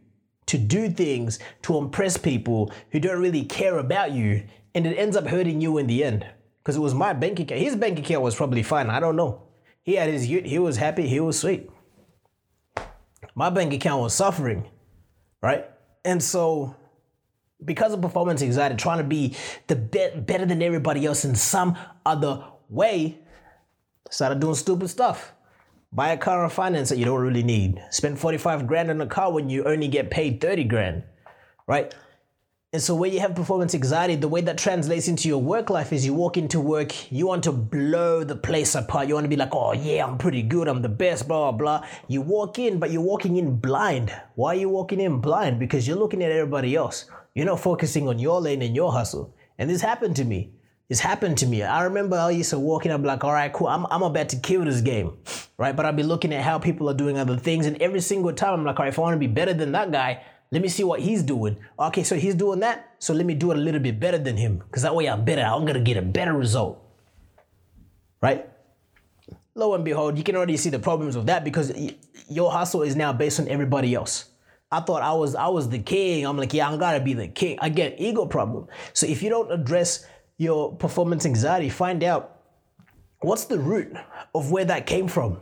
to 0.46 0.56
do 0.56 0.88
things 0.88 1.38
to 1.62 1.76
impress 1.76 2.16
people 2.16 2.72
who 2.90 3.00
don't 3.00 3.20
really 3.20 3.44
care 3.44 3.78
about 3.78 4.12
you, 4.12 4.44
and 4.74 4.86
it 4.86 4.96
ends 4.96 5.16
up 5.16 5.26
hurting 5.26 5.60
you 5.60 5.78
in 5.78 5.86
the 5.86 6.02
end. 6.02 6.24
Because 6.62 6.76
it 6.76 6.80
was 6.80 6.94
my 6.94 7.12
bank 7.12 7.40
account. 7.40 7.60
His 7.60 7.76
bank 7.76 7.98
account 7.98 8.22
was 8.22 8.36
probably 8.36 8.62
fine. 8.62 8.88
I 8.88 9.00
don't 9.00 9.16
know. 9.16 9.42
He 9.82 9.94
had 9.94 10.08
his 10.08 10.24
he 10.24 10.58
was 10.58 10.76
happy, 10.76 11.08
he 11.08 11.20
was 11.20 11.38
sweet. 11.38 11.70
My 13.34 13.50
bank 13.50 13.72
account 13.72 14.02
was 14.02 14.14
suffering, 14.14 14.68
right? 15.40 15.66
And 16.04 16.22
so, 16.22 16.76
because 17.64 17.92
of 17.92 18.00
performance 18.00 18.42
anxiety, 18.42 18.76
trying 18.76 18.98
to 18.98 19.04
be 19.04 19.36
the 19.66 19.76
be- 19.76 20.20
better 20.20 20.44
than 20.44 20.62
everybody 20.62 21.06
else 21.06 21.24
in 21.24 21.34
some 21.34 21.76
other 22.04 22.44
way, 22.68 23.18
started 24.10 24.40
doing 24.40 24.54
stupid 24.54 24.88
stuff. 24.88 25.32
Buy 25.92 26.12
a 26.12 26.16
car 26.16 26.42
on 26.42 26.50
finance 26.50 26.88
that 26.88 26.98
you 26.98 27.04
don't 27.04 27.20
really 27.20 27.42
need. 27.42 27.82
Spend 27.90 28.18
45 28.18 28.66
grand 28.66 28.90
on 28.90 29.00
a 29.00 29.06
car 29.06 29.32
when 29.32 29.50
you 29.50 29.64
only 29.64 29.88
get 29.88 30.10
paid 30.10 30.40
30 30.40 30.64
grand, 30.64 31.02
right? 31.66 31.94
And 32.74 32.80
so 32.80 32.94
when 32.94 33.12
you 33.12 33.20
have 33.20 33.34
performance 33.34 33.74
anxiety, 33.74 34.14
the 34.14 34.28
way 34.28 34.40
that 34.40 34.56
translates 34.56 35.06
into 35.06 35.28
your 35.28 35.42
work 35.42 35.68
life 35.68 35.92
is 35.92 36.06
you 36.06 36.14
walk 36.14 36.38
into 36.38 36.58
work, 36.58 37.12
you 37.12 37.26
want 37.26 37.44
to 37.44 37.52
blow 37.52 38.24
the 38.24 38.34
place 38.34 38.74
apart. 38.74 39.08
You 39.08 39.14
want 39.14 39.24
to 39.24 39.28
be 39.28 39.36
like, 39.36 39.54
oh 39.54 39.74
yeah, 39.74 40.06
I'm 40.06 40.16
pretty 40.16 40.40
good, 40.40 40.68
I'm 40.68 40.80
the 40.80 40.88
best, 40.88 41.28
blah, 41.28 41.52
blah, 41.52 41.80
blah. 41.80 41.88
You 42.08 42.22
walk 42.22 42.58
in, 42.58 42.78
but 42.78 42.90
you're 42.90 43.02
walking 43.02 43.36
in 43.36 43.56
blind. 43.56 44.10
Why 44.36 44.54
are 44.54 44.58
you 44.58 44.70
walking 44.70 45.02
in 45.02 45.20
blind? 45.20 45.58
Because 45.58 45.86
you're 45.86 45.98
looking 45.98 46.22
at 46.22 46.32
everybody 46.32 46.74
else. 46.74 47.04
You're 47.34 47.44
not 47.44 47.60
focusing 47.60 48.08
on 48.08 48.18
your 48.18 48.40
lane 48.40 48.62
and 48.62 48.74
your 48.74 48.90
hustle. 48.90 49.34
And 49.58 49.68
this 49.68 49.82
happened 49.82 50.16
to 50.16 50.24
me. 50.24 50.54
It's 50.88 51.00
happened 51.00 51.36
to 51.38 51.46
me. 51.46 51.62
I 51.62 51.82
remember 51.84 52.16
I 52.16 52.30
used 52.30 52.50
to 52.50 52.58
walk 52.58 52.86
in, 52.86 52.92
I'd 52.92 53.02
be 53.02 53.06
like, 53.06 53.22
all 53.22 53.34
right, 53.34 53.52
cool, 53.52 53.68
I'm, 53.68 53.86
I'm 53.90 54.02
about 54.02 54.30
to 54.30 54.36
kill 54.36 54.64
this 54.64 54.80
game, 54.80 55.18
right? 55.58 55.76
But 55.76 55.84
I'd 55.84 55.96
be 55.96 56.02
looking 56.02 56.32
at 56.32 56.42
how 56.42 56.58
people 56.58 56.88
are 56.88 56.94
doing 56.94 57.18
other 57.18 57.36
things. 57.36 57.66
And 57.66 57.80
every 57.82 58.00
single 58.00 58.32
time 58.32 58.54
I'm 58.54 58.64
like, 58.64 58.78
all 58.78 58.84
right, 58.86 58.92
if 58.92 58.98
I 58.98 59.02
want 59.02 59.14
to 59.14 59.18
be 59.18 59.26
better 59.26 59.52
than 59.52 59.72
that 59.72 59.92
guy, 59.92 60.22
let 60.52 60.60
me 60.60 60.68
see 60.68 60.84
what 60.84 61.00
he's 61.00 61.22
doing. 61.22 61.56
Okay, 61.78 62.02
so 62.02 62.14
he's 62.14 62.34
doing 62.34 62.60
that. 62.60 62.94
So 62.98 63.14
let 63.14 63.24
me 63.24 63.34
do 63.34 63.50
it 63.52 63.56
a 63.56 63.60
little 63.60 63.80
bit 63.80 63.98
better 63.98 64.18
than 64.18 64.36
him. 64.36 64.58
Because 64.58 64.82
that 64.82 64.94
way 64.94 65.08
I'm 65.08 65.24
better. 65.24 65.42
I'm 65.42 65.62
going 65.62 65.74
to 65.74 65.80
get 65.80 65.96
a 65.96 66.02
better 66.02 66.34
result. 66.34 66.78
Right? 68.20 68.48
Lo 69.54 69.74
and 69.74 69.82
behold, 69.82 70.18
you 70.18 70.24
can 70.24 70.36
already 70.36 70.58
see 70.58 70.68
the 70.68 70.78
problems 70.78 71.16
of 71.16 71.24
that 71.26 71.42
because 71.42 71.72
your 72.28 72.52
hustle 72.52 72.82
is 72.82 72.94
now 72.94 73.14
based 73.14 73.40
on 73.40 73.48
everybody 73.48 73.94
else. 73.94 74.26
I 74.70 74.80
thought 74.80 75.02
I 75.02 75.12
was 75.12 75.34
I 75.34 75.48
was 75.48 75.68
the 75.68 75.78
king. 75.78 76.26
I'm 76.26 76.38
like, 76.38 76.54
yeah, 76.54 76.68
I'm 76.68 76.78
gotta 76.78 77.00
be 77.00 77.12
the 77.12 77.28
king. 77.28 77.58
I 77.60 77.68
get 77.68 78.00
ego 78.00 78.24
problem. 78.24 78.68
So 78.94 79.06
if 79.06 79.22
you 79.22 79.28
don't 79.28 79.52
address 79.52 80.06
your 80.38 80.74
performance 80.76 81.26
anxiety, 81.26 81.68
find 81.68 82.02
out 82.02 82.40
what's 83.20 83.44
the 83.44 83.58
root 83.58 83.94
of 84.34 84.50
where 84.50 84.64
that 84.64 84.86
came 84.86 85.08
from. 85.08 85.40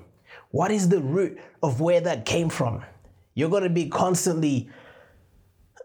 What 0.50 0.72
is 0.72 0.88
the 0.88 1.00
root 1.00 1.38
of 1.62 1.80
where 1.80 2.00
that 2.00 2.24
came 2.24 2.48
from? 2.48 2.84
You're 3.34 3.60
to 3.60 3.70
be 3.70 3.88
constantly 3.88 4.68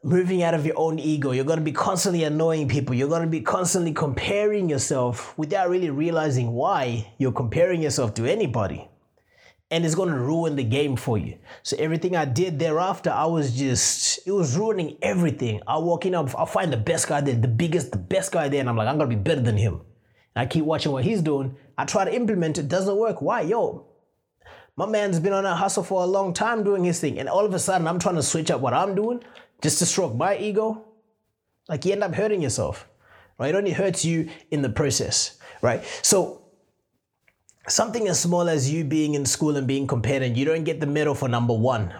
moving 0.03 0.43
out 0.43 0.53
of 0.53 0.65
your 0.65 0.77
own 0.77 0.99
ego. 0.99 1.31
You're 1.31 1.45
going 1.45 1.59
to 1.59 1.65
be 1.65 1.71
constantly 1.71 2.23
annoying 2.23 2.67
people. 2.67 2.93
You're 2.93 3.09
going 3.09 3.23
to 3.23 3.27
be 3.27 3.41
constantly 3.41 3.93
comparing 3.93 4.69
yourself 4.69 5.37
without 5.37 5.69
really 5.69 5.89
realizing 5.89 6.51
why 6.51 7.13
you're 7.17 7.31
comparing 7.31 7.81
yourself 7.81 8.13
to 8.15 8.25
anybody 8.25 8.87
and 9.71 9.83
it's 9.83 9.95
going 9.95 10.09
to 10.09 10.15
ruin 10.15 10.55
the 10.55 10.63
game 10.63 10.95
for 10.95 11.17
you. 11.17 11.37
So 11.63 11.75
everything 11.77 12.15
I 12.15 12.25
did 12.25 12.59
thereafter, 12.59 13.09
I 13.09 13.25
was 13.25 13.57
just, 13.57 14.25
it 14.27 14.31
was 14.31 14.55
ruining 14.55 14.97
everything. 15.01 15.61
I 15.67 15.77
walk 15.77 16.05
in, 16.05 16.13
I'll 16.13 16.45
find 16.45 16.71
the 16.71 16.77
best 16.77 17.07
guy 17.07 17.21
there, 17.21 17.35
the 17.35 17.47
biggest, 17.47 17.91
the 17.91 17.97
best 17.97 18.31
guy 18.31 18.47
there, 18.47 18.59
and 18.59 18.69
I'm 18.69 18.77
like, 18.77 18.87
I'm 18.87 18.97
going 18.97 19.09
to 19.09 19.15
be 19.15 19.21
better 19.21 19.41
than 19.41 19.57
him. 19.57 19.81
And 20.35 20.43
I 20.43 20.45
keep 20.45 20.65
watching 20.65 20.91
what 20.91 21.03
he's 21.03 21.21
doing. 21.21 21.57
I 21.77 21.85
try 21.85 22.05
to 22.05 22.13
implement 22.13 22.57
it, 22.57 22.67
doesn't 22.67 22.95
work. 22.95 23.21
Why? 23.21 23.41
Yo, 23.41 23.87
my 24.77 24.85
man's 24.85 25.19
been 25.19 25.33
on 25.33 25.45
a 25.45 25.55
hustle 25.55 25.83
for 25.83 26.03
a 26.03 26.05
long 26.05 26.33
time 26.33 26.63
doing 26.63 26.83
his 26.83 26.99
thing. 26.99 27.17
And 27.17 27.27
all 27.27 27.45
of 27.45 27.53
a 27.53 27.59
sudden, 27.59 27.87
I'm 27.87 27.99
trying 27.99 28.15
to 28.15 28.23
switch 28.23 28.51
up 28.51 28.61
what 28.61 28.73
I'm 28.73 28.93
doing 28.93 29.23
just 29.65 29.79
to 29.79 29.85
stroke 29.87 30.13
my 30.13 30.37
ego. 30.37 30.85
Like 31.67 31.85
you 31.85 31.93
end 31.93 32.03
up 32.03 32.13
hurting 32.13 32.39
yourself, 32.39 32.87
right? 33.39 33.49
It 33.49 33.57
only 33.57 33.71
hurts 33.71 34.05
you 34.05 34.29
in 34.51 34.61
the 34.61 34.69
process, 34.69 35.39
right? 35.63 35.83
So 36.03 36.43
something 37.67 38.07
as 38.07 38.19
small 38.19 38.47
as 38.47 38.71
you 38.71 38.83
being 38.83 39.15
in 39.15 39.25
school 39.25 39.57
and 39.57 39.65
being 39.65 39.87
compared 39.87 40.21
and 40.21 40.37
you 40.37 40.45
don't 40.45 40.65
get 40.65 40.79
the 40.79 40.85
medal 40.85 41.15
for 41.15 41.27
number 41.27 41.55
one, 41.55 41.91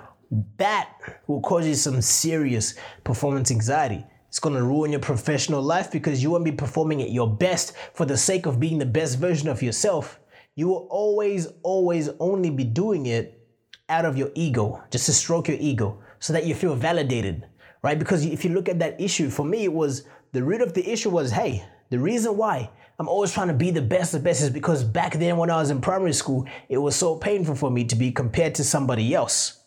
that 0.57 0.91
will 1.25 1.41
cause 1.41 1.65
you 1.65 1.73
some 1.73 2.03
serious 2.03 2.75
performance 3.03 3.49
anxiety. 3.49 4.05
It's 4.27 4.37
going 4.37 4.55
to 4.55 4.63
ruin 4.63 4.91
your 4.91 5.01
professional 5.01 5.63
life 5.63 5.91
because 5.91 6.21
you 6.21 6.29
won't 6.29 6.45
be 6.45 6.51
performing 6.51 7.01
at 7.01 7.09
your 7.09 7.27
best 7.27 7.73
for 7.95 8.05
the 8.05 8.15
sake 8.17 8.45
of 8.45 8.59
being 8.59 8.77
the 8.77 8.85
best 8.85 9.17
version 9.17 9.49
of 9.49 9.63
yourself. 9.63 10.19
You 10.53 10.67
will 10.67 10.87
always, 10.91 11.47
always 11.63 12.09
only 12.19 12.51
be 12.51 12.63
doing 12.63 13.07
it 13.07 13.41
out 13.89 14.05
of 14.05 14.17
your 14.17 14.29
ego, 14.35 14.83
just 14.91 15.07
to 15.07 15.13
stroke 15.13 15.47
your 15.47 15.57
ego 15.59 16.03
so 16.19 16.33
that 16.33 16.45
you 16.45 16.55
feel 16.55 16.75
validated, 16.75 17.45
right? 17.85 17.99
Because 17.99 18.25
if 18.25 18.43
you 18.43 18.49
look 18.49 18.67
at 18.67 18.79
that 18.79 18.99
issue, 18.99 19.29
for 19.29 19.45
me, 19.45 19.63
it 19.63 19.71
was 19.71 20.05
the 20.31 20.43
root 20.43 20.61
of 20.61 20.73
the 20.73 20.91
issue 20.91 21.11
was 21.11 21.29
hey, 21.29 21.63
the 21.91 21.99
reason 21.99 22.35
why 22.35 22.71
I'm 22.97 23.07
always 23.07 23.31
trying 23.31 23.49
to 23.49 23.53
be 23.53 23.69
the 23.69 23.83
best 23.83 24.15
of 24.15 24.23
best 24.23 24.41
is 24.41 24.49
because 24.49 24.83
back 24.83 25.13
then 25.13 25.37
when 25.37 25.51
I 25.51 25.57
was 25.57 25.69
in 25.69 25.81
primary 25.81 26.13
school, 26.13 26.47
it 26.67 26.79
was 26.79 26.95
so 26.95 27.15
painful 27.15 27.53
for 27.53 27.69
me 27.69 27.83
to 27.83 27.95
be 27.95 28.11
compared 28.11 28.55
to 28.55 28.63
somebody 28.63 29.13
else. 29.13 29.61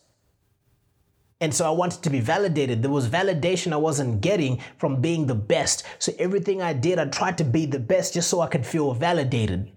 And 1.39 1.53
so 1.55 1.65
I 1.65 1.69
wanted 1.69 2.03
to 2.03 2.09
be 2.09 2.19
validated. 2.19 2.81
There 2.83 2.91
was 2.91 3.07
validation 3.07 3.71
I 3.71 3.77
wasn't 3.77 4.19
getting 4.19 4.61
from 4.77 4.99
being 4.99 5.25
the 5.25 5.35
best. 5.35 5.85
So 5.99 6.11
everything 6.19 6.61
I 6.61 6.73
did, 6.73 6.99
I 6.99 7.05
tried 7.05 7.37
to 7.37 7.45
be 7.45 7.65
the 7.65 7.79
best 7.79 8.15
just 8.15 8.29
so 8.29 8.41
I 8.41 8.47
could 8.47 8.65
feel 8.65 8.93
validated. 8.93 9.71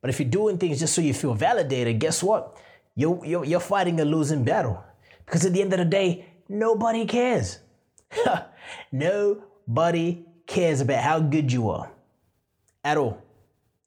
But 0.00 0.08
if 0.08 0.18
you're 0.18 0.30
doing 0.30 0.56
things 0.56 0.80
just 0.80 0.94
so 0.94 1.02
you 1.02 1.12
feel 1.12 1.34
validated, 1.34 1.98
guess 1.98 2.22
what? 2.22 2.56
You're, 2.94 3.22
you're, 3.26 3.44
you're 3.44 3.60
fighting 3.60 4.00
a 4.00 4.06
losing 4.06 4.44
battle. 4.44 4.82
Because 5.26 5.44
at 5.44 5.52
the 5.52 5.60
end 5.60 5.74
of 5.74 5.78
the 5.78 5.84
day, 5.84 6.24
nobody 6.48 7.04
cares. 7.04 7.58
nobody 8.92 10.24
cares 10.46 10.80
about 10.80 11.02
how 11.02 11.20
good 11.20 11.52
you 11.52 11.70
are 11.70 11.90
at 12.84 12.96
all. 12.96 13.22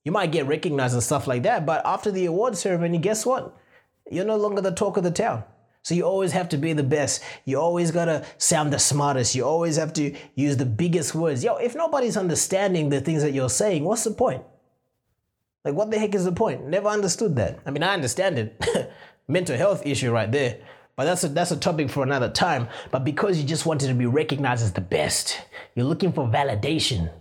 You 0.03 0.11
might 0.11 0.31
get 0.31 0.45
recognized 0.45 0.93
and 0.93 1.03
stuff 1.03 1.27
like 1.27 1.43
that, 1.43 1.65
but 1.65 1.81
after 1.85 2.11
the 2.11 2.25
award 2.25 2.57
ceremony, 2.57 2.97
guess 2.99 3.25
what? 3.25 3.57
You're 4.09 4.25
no 4.25 4.37
longer 4.37 4.61
the 4.61 4.71
talk 4.71 4.97
of 4.97 5.03
the 5.03 5.11
town. 5.11 5.43
So 5.81 5.93
you 5.93 6.03
always 6.03 6.31
have 6.31 6.49
to 6.49 6.57
be 6.57 6.73
the 6.73 6.83
best. 6.83 7.23
You 7.45 7.59
always 7.59 7.91
gotta 7.91 8.25
sound 8.37 8.73
the 8.73 8.79
smartest. 8.79 9.35
You 9.35 9.45
always 9.45 9.77
have 9.77 9.93
to 9.93 10.15
use 10.33 10.57
the 10.57 10.65
biggest 10.65 11.13
words. 11.13 11.43
Yo, 11.43 11.57
if 11.57 11.75
nobody's 11.75 12.17
understanding 12.17 12.89
the 12.89 13.01
things 13.01 13.21
that 13.21 13.33
you're 13.33 13.49
saying, 13.49 13.83
what's 13.83 14.03
the 14.03 14.11
point? 14.11 14.43
Like, 15.63 15.75
what 15.75 15.91
the 15.91 15.99
heck 15.99 16.15
is 16.15 16.25
the 16.25 16.31
point? 16.31 16.65
Never 16.65 16.87
understood 16.87 17.35
that. 17.35 17.59
I 17.65 17.71
mean, 17.71 17.83
I 17.83 17.93
understand 17.93 18.39
it. 18.39 18.91
Mental 19.27 19.57
health 19.57 19.85
issue 19.85 20.11
right 20.11 20.31
there. 20.31 20.59
But 20.95 21.05
that's 21.05 21.23
a, 21.23 21.29
that's 21.29 21.51
a 21.51 21.57
topic 21.57 21.89
for 21.89 22.03
another 22.03 22.29
time. 22.29 22.67
But 22.91 23.03
because 23.03 23.37
you 23.37 23.43
just 23.43 23.65
wanted 23.65 23.87
to 23.87 23.93
be 23.93 24.05
recognized 24.05 24.63
as 24.63 24.73
the 24.73 24.81
best, 24.81 25.41
you're 25.75 25.85
looking 25.85 26.13
for 26.13 26.27
validation. 26.27 27.11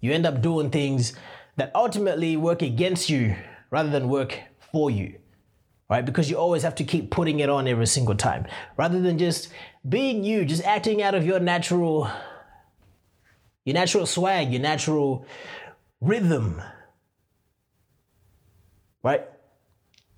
You 0.00 0.12
end 0.12 0.26
up 0.26 0.42
doing 0.42 0.70
things 0.70 1.14
that 1.56 1.72
ultimately 1.74 2.36
work 2.36 2.62
against 2.62 3.08
you 3.08 3.36
rather 3.70 3.90
than 3.90 4.08
work 4.08 4.38
for 4.72 4.90
you 4.90 5.18
right? 5.88 6.04
Because 6.04 6.28
you 6.28 6.36
always 6.36 6.62
have 6.62 6.74
to 6.76 6.84
keep 6.84 7.10
putting 7.10 7.40
it 7.40 7.48
on 7.48 7.66
every 7.66 7.86
single 7.86 8.14
time 8.14 8.46
rather 8.76 9.00
than 9.00 9.18
just 9.18 9.48
being 9.88 10.22
you, 10.24 10.44
just 10.44 10.62
acting 10.64 11.02
out 11.02 11.14
of 11.14 11.24
your 11.24 11.40
natural, 11.40 12.10
your 13.64 13.74
natural 13.74 14.06
swag, 14.06 14.50
your 14.50 14.60
natural 14.60 15.26
rhythm, 16.00 16.60
right? 19.02 19.26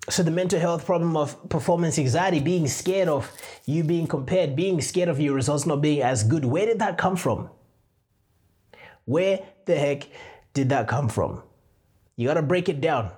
So 0.09 0.23
the 0.23 0.31
mental 0.31 0.59
health 0.59 0.85
problem 0.85 1.15
of 1.15 1.49
performance 1.49 1.99
anxiety, 1.99 2.39
being 2.39 2.67
scared 2.67 3.07
of 3.07 3.31
you 3.65 3.83
being 3.83 4.07
compared, 4.07 4.55
being 4.55 4.81
scared 4.81 5.09
of 5.09 5.19
your 5.19 5.35
results 5.35 5.65
not 5.65 5.81
being 5.81 6.01
as 6.01 6.23
good, 6.23 6.43
where 6.43 6.65
did 6.65 6.79
that 6.79 6.97
come 6.97 7.15
from? 7.15 7.49
Where 9.05 9.39
the 9.65 9.75
heck 9.75 10.07
did 10.53 10.69
that 10.69 10.87
come 10.87 11.07
from? 11.07 11.43
You 12.15 12.27
got 12.27 12.33
to 12.35 12.41
break 12.41 12.67
it 12.67 12.81
down. 12.81 13.11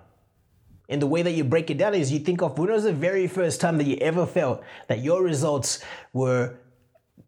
And 0.90 1.02
the 1.02 1.08
way 1.08 1.22
that 1.22 1.32
you 1.32 1.46
break 1.46 1.70
it 1.70 1.78
down 1.78 1.94
is 1.94 2.12
you 2.12 2.20
think 2.20 2.42
of 2.42 2.58
when 2.60 2.70
was 2.70 2.84
the 2.84 2.94
very 2.94 3.28
first 3.28 3.62
time 3.62 3.78
that 3.78 3.88
you 3.88 3.96
ever 3.98 4.26
felt 4.26 4.62
that 4.90 5.00
your 5.00 5.24
results 5.24 5.84
were 6.12 6.58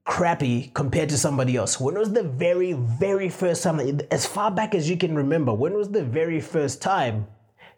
crappy 0.03 0.69
compared 0.73 1.09
to 1.09 1.17
somebody 1.17 1.55
else? 1.55 1.79
When 1.79 1.97
was 1.97 2.11
the 2.11 2.23
very, 2.23 2.73
very 2.73 3.29
first 3.29 3.63
time 3.63 3.77
that, 3.77 4.07
as 4.11 4.25
far 4.25 4.51
back 4.51 4.75
as 4.75 4.89
you 4.89 4.97
can 4.97 5.15
remember, 5.15 5.53
when 5.53 5.73
was 5.73 5.89
the 5.89 6.03
very 6.03 6.41
first 6.41 6.81
time 6.81 7.27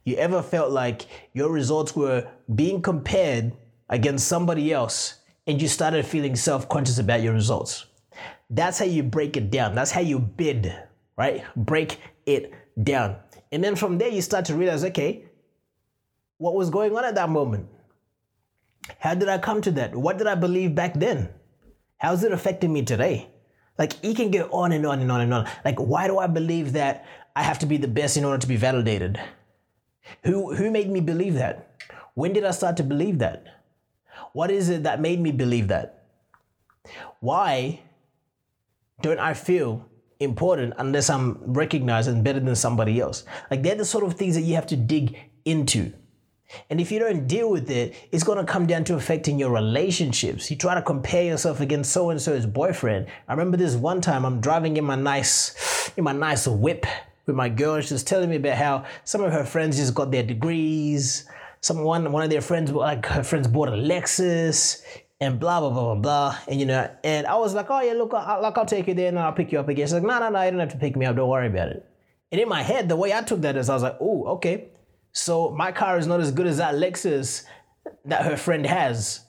you 0.07 0.15
ever 0.15 0.41
felt 0.41 0.71
like 0.71 1.05
your 1.33 1.51
results 1.51 1.93
were 1.93 2.25
being 2.55 2.81
compared 2.81 3.51
against 3.89 4.27
somebody 4.27 4.71
else 4.71 5.15
and 5.45 5.61
you 5.61 5.67
started 5.67 6.05
feeling 6.05 6.33
self 6.33 6.69
conscious 6.69 6.97
about 6.97 7.21
your 7.21 7.33
results? 7.33 7.85
That's 8.49 8.79
how 8.79 8.85
you 8.85 9.03
break 9.03 9.35
it 9.35 9.51
down. 9.51 9.75
That's 9.75 9.91
how 9.91 9.99
you 9.99 10.17
bid, 10.17 10.73
right? 11.17 11.43
Break 11.57 11.99
it 12.25 12.53
down. 12.81 13.17
And 13.51 13.61
then 13.61 13.75
from 13.75 13.97
there, 13.97 14.07
you 14.07 14.21
start 14.21 14.45
to 14.45 14.55
realize 14.55 14.85
okay, 14.85 15.25
what 16.37 16.55
was 16.55 16.69
going 16.69 16.95
on 16.95 17.03
at 17.03 17.15
that 17.15 17.29
moment? 17.29 17.67
How 18.99 19.13
did 19.13 19.27
I 19.27 19.37
come 19.37 19.61
to 19.63 19.71
that? 19.71 19.93
What 19.93 20.17
did 20.17 20.27
I 20.27 20.35
believe 20.35 20.73
back 20.73 20.93
then? 20.93 21.29
How's 21.97 22.23
it 22.23 22.31
affecting 22.31 22.71
me 22.71 22.83
today? 22.83 23.29
Like 23.77 24.01
you 24.05 24.13
can 24.13 24.31
go 24.31 24.47
on 24.53 24.71
and 24.71 24.85
on 24.85 25.01
and 25.01 25.11
on 25.11 25.19
and 25.19 25.33
on. 25.33 25.49
Like 25.65 25.79
why 25.79 26.07
do 26.07 26.17
I 26.17 26.27
believe 26.27 26.71
that 26.73 27.05
I 27.35 27.43
have 27.43 27.59
to 27.59 27.65
be 27.65 27.75
the 27.75 27.89
best 27.89 28.15
in 28.15 28.23
order 28.23 28.37
to 28.37 28.47
be 28.47 28.55
validated? 28.55 29.19
Who 30.23 30.55
who 30.55 30.71
made 30.71 30.89
me 30.89 30.99
believe 30.99 31.35
that? 31.35 31.81
When 32.13 32.33
did 32.33 32.43
I 32.43 32.51
start 32.51 32.77
to 32.77 32.83
believe 32.83 33.19
that? 33.19 33.45
What 34.33 34.51
is 34.51 34.69
it 34.69 34.83
that 34.83 35.01
made 35.01 35.19
me 35.19 35.31
believe 35.31 35.67
that? 35.67 36.05
Why 37.19 37.81
don't 39.01 39.19
I 39.19 39.33
feel 39.33 39.85
important 40.19 40.73
unless 40.77 41.09
I'm 41.09 41.53
recognized 41.53 42.09
and 42.09 42.23
better 42.23 42.39
than 42.39 42.55
somebody 42.55 42.99
else? 42.99 43.23
Like 43.51 43.63
they're 43.63 43.75
the 43.75 43.85
sort 43.85 44.03
of 44.03 44.13
things 44.13 44.35
that 44.35 44.41
you 44.41 44.55
have 44.55 44.67
to 44.67 44.75
dig 44.75 45.17
into. 45.45 45.93
And 46.69 46.79
if 46.79 46.91
you 46.91 46.99
don't 46.99 47.27
deal 47.27 47.51
with 47.51 47.69
it, 47.69 47.93
it's 48.11 48.23
going 48.23 48.37
to 48.37 48.51
come 48.51 48.65
down 48.67 48.85
to 48.85 48.95
affecting 48.95 49.37
your 49.37 49.51
relationships. 49.51 50.49
You 50.49 50.55
try 50.55 50.75
to 50.75 50.81
compare 50.81 51.23
yourself 51.23 51.59
against 51.59 51.91
so 51.91 52.09
and 52.09 52.21
so's 52.21 52.45
boyfriend. 52.45 53.07
I 53.27 53.33
remember 53.33 53.57
this 53.57 53.75
one 53.75 53.99
time 54.01 54.25
I'm 54.25 54.39
driving 54.39 54.77
in 54.77 54.85
my 54.85 54.95
nice, 54.95 55.91
in 55.97 56.03
my 56.03 56.13
nice 56.13 56.47
whip 56.47 56.85
with 57.27 57.35
my 57.35 57.49
girl, 57.49 57.75
and 57.75 57.85
she 57.85 57.93
was 57.93 58.03
telling 58.03 58.29
me 58.29 58.37
about 58.37 58.57
how 58.57 58.85
some 59.03 59.21
of 59.23 59.31
her 59.31 59.43
friends 59.43 59.77
just 59.77 59.93
got 59.93 60.11
their 60.11 60.23
degrees. 60.23 61.27
Someone, 61.61 61.85
one 61.85 62.11
one 62.11 62.23
of 62.23 62.29
their 62.29 62.41
friends, 62.41 62.71
like 62.71 63.05
her 63.05 63.23
friends, 63.23 63.47
bought 63.47 63.67
a 63.69 63.73
Lexus, 63.73 64.81
and 65.19 65.39
blah 65.39 65.59
blah 65.59 65.69
blah 65.69 65.93
blah 65.93 65.95
blah. 65.95 66.37
And 66.47 66.59
you 66.59 66.65
know, 66.65 66.89
and 67.03 67.27
I 67.27 67.35
was 67.35 67.53
like, 67.53 67.69
oh 67.69 67.81
yeah, 67.81 67.93
look, 67.93 68.13
I'll, 68.13 68.41
like 68.41 68.57
I'll 68.57 68.65
take 68.65 68.87
you 68.87 68.93
there 68.93 69.09
and 69.09 69.19
I'll 69.19 69.33
pick 69.33 69.51
you 69.51 69.59
up 69.59 69.67
again. 69.67 69.85
She's 69.85 69.93
like, 69.93 70.03
no, 70.03 70.19
no, 70.19 70.29
no, 70.29 70.41
you 70.41 70.51
don't 70.51 70.59
have 70.59 70.71
to 70.71 70.77
pick 70.77 70.95
me 70.95 71.05
up. 71.05 71.15
Don't 71.15 71.29
worry 71.29 71.47
about 71.47 71.69
it. 71.69 71.85
And 72.31 72.41
in 72.41 72.49
my 72.49 72.61
head, 72.61 72.89
the 72.89 72.95
way 72.95 73.13
I 73.13 73.21
took 73.21 73.41
that 73.41 73.55
is, 73.55 73.69
I 73.69 73.73
was 73.73 73.83
like, 73.83 73.97
oh, 73.99 74.25
okay. 74.35 74.69
So 75.11 75.51
my 75.51 75.71
car 75.71 75.97
is 75.97 76.07
not 76.07 76.19
as 76.19 76.31
good 76.31 76.45
as 76.45 76.57
that 76.57 76.75
Lexus 76.75 77.43
that 78.05 78.25
her 78.25 78.37
friend 78.37 78.65
has. 78.65 79.21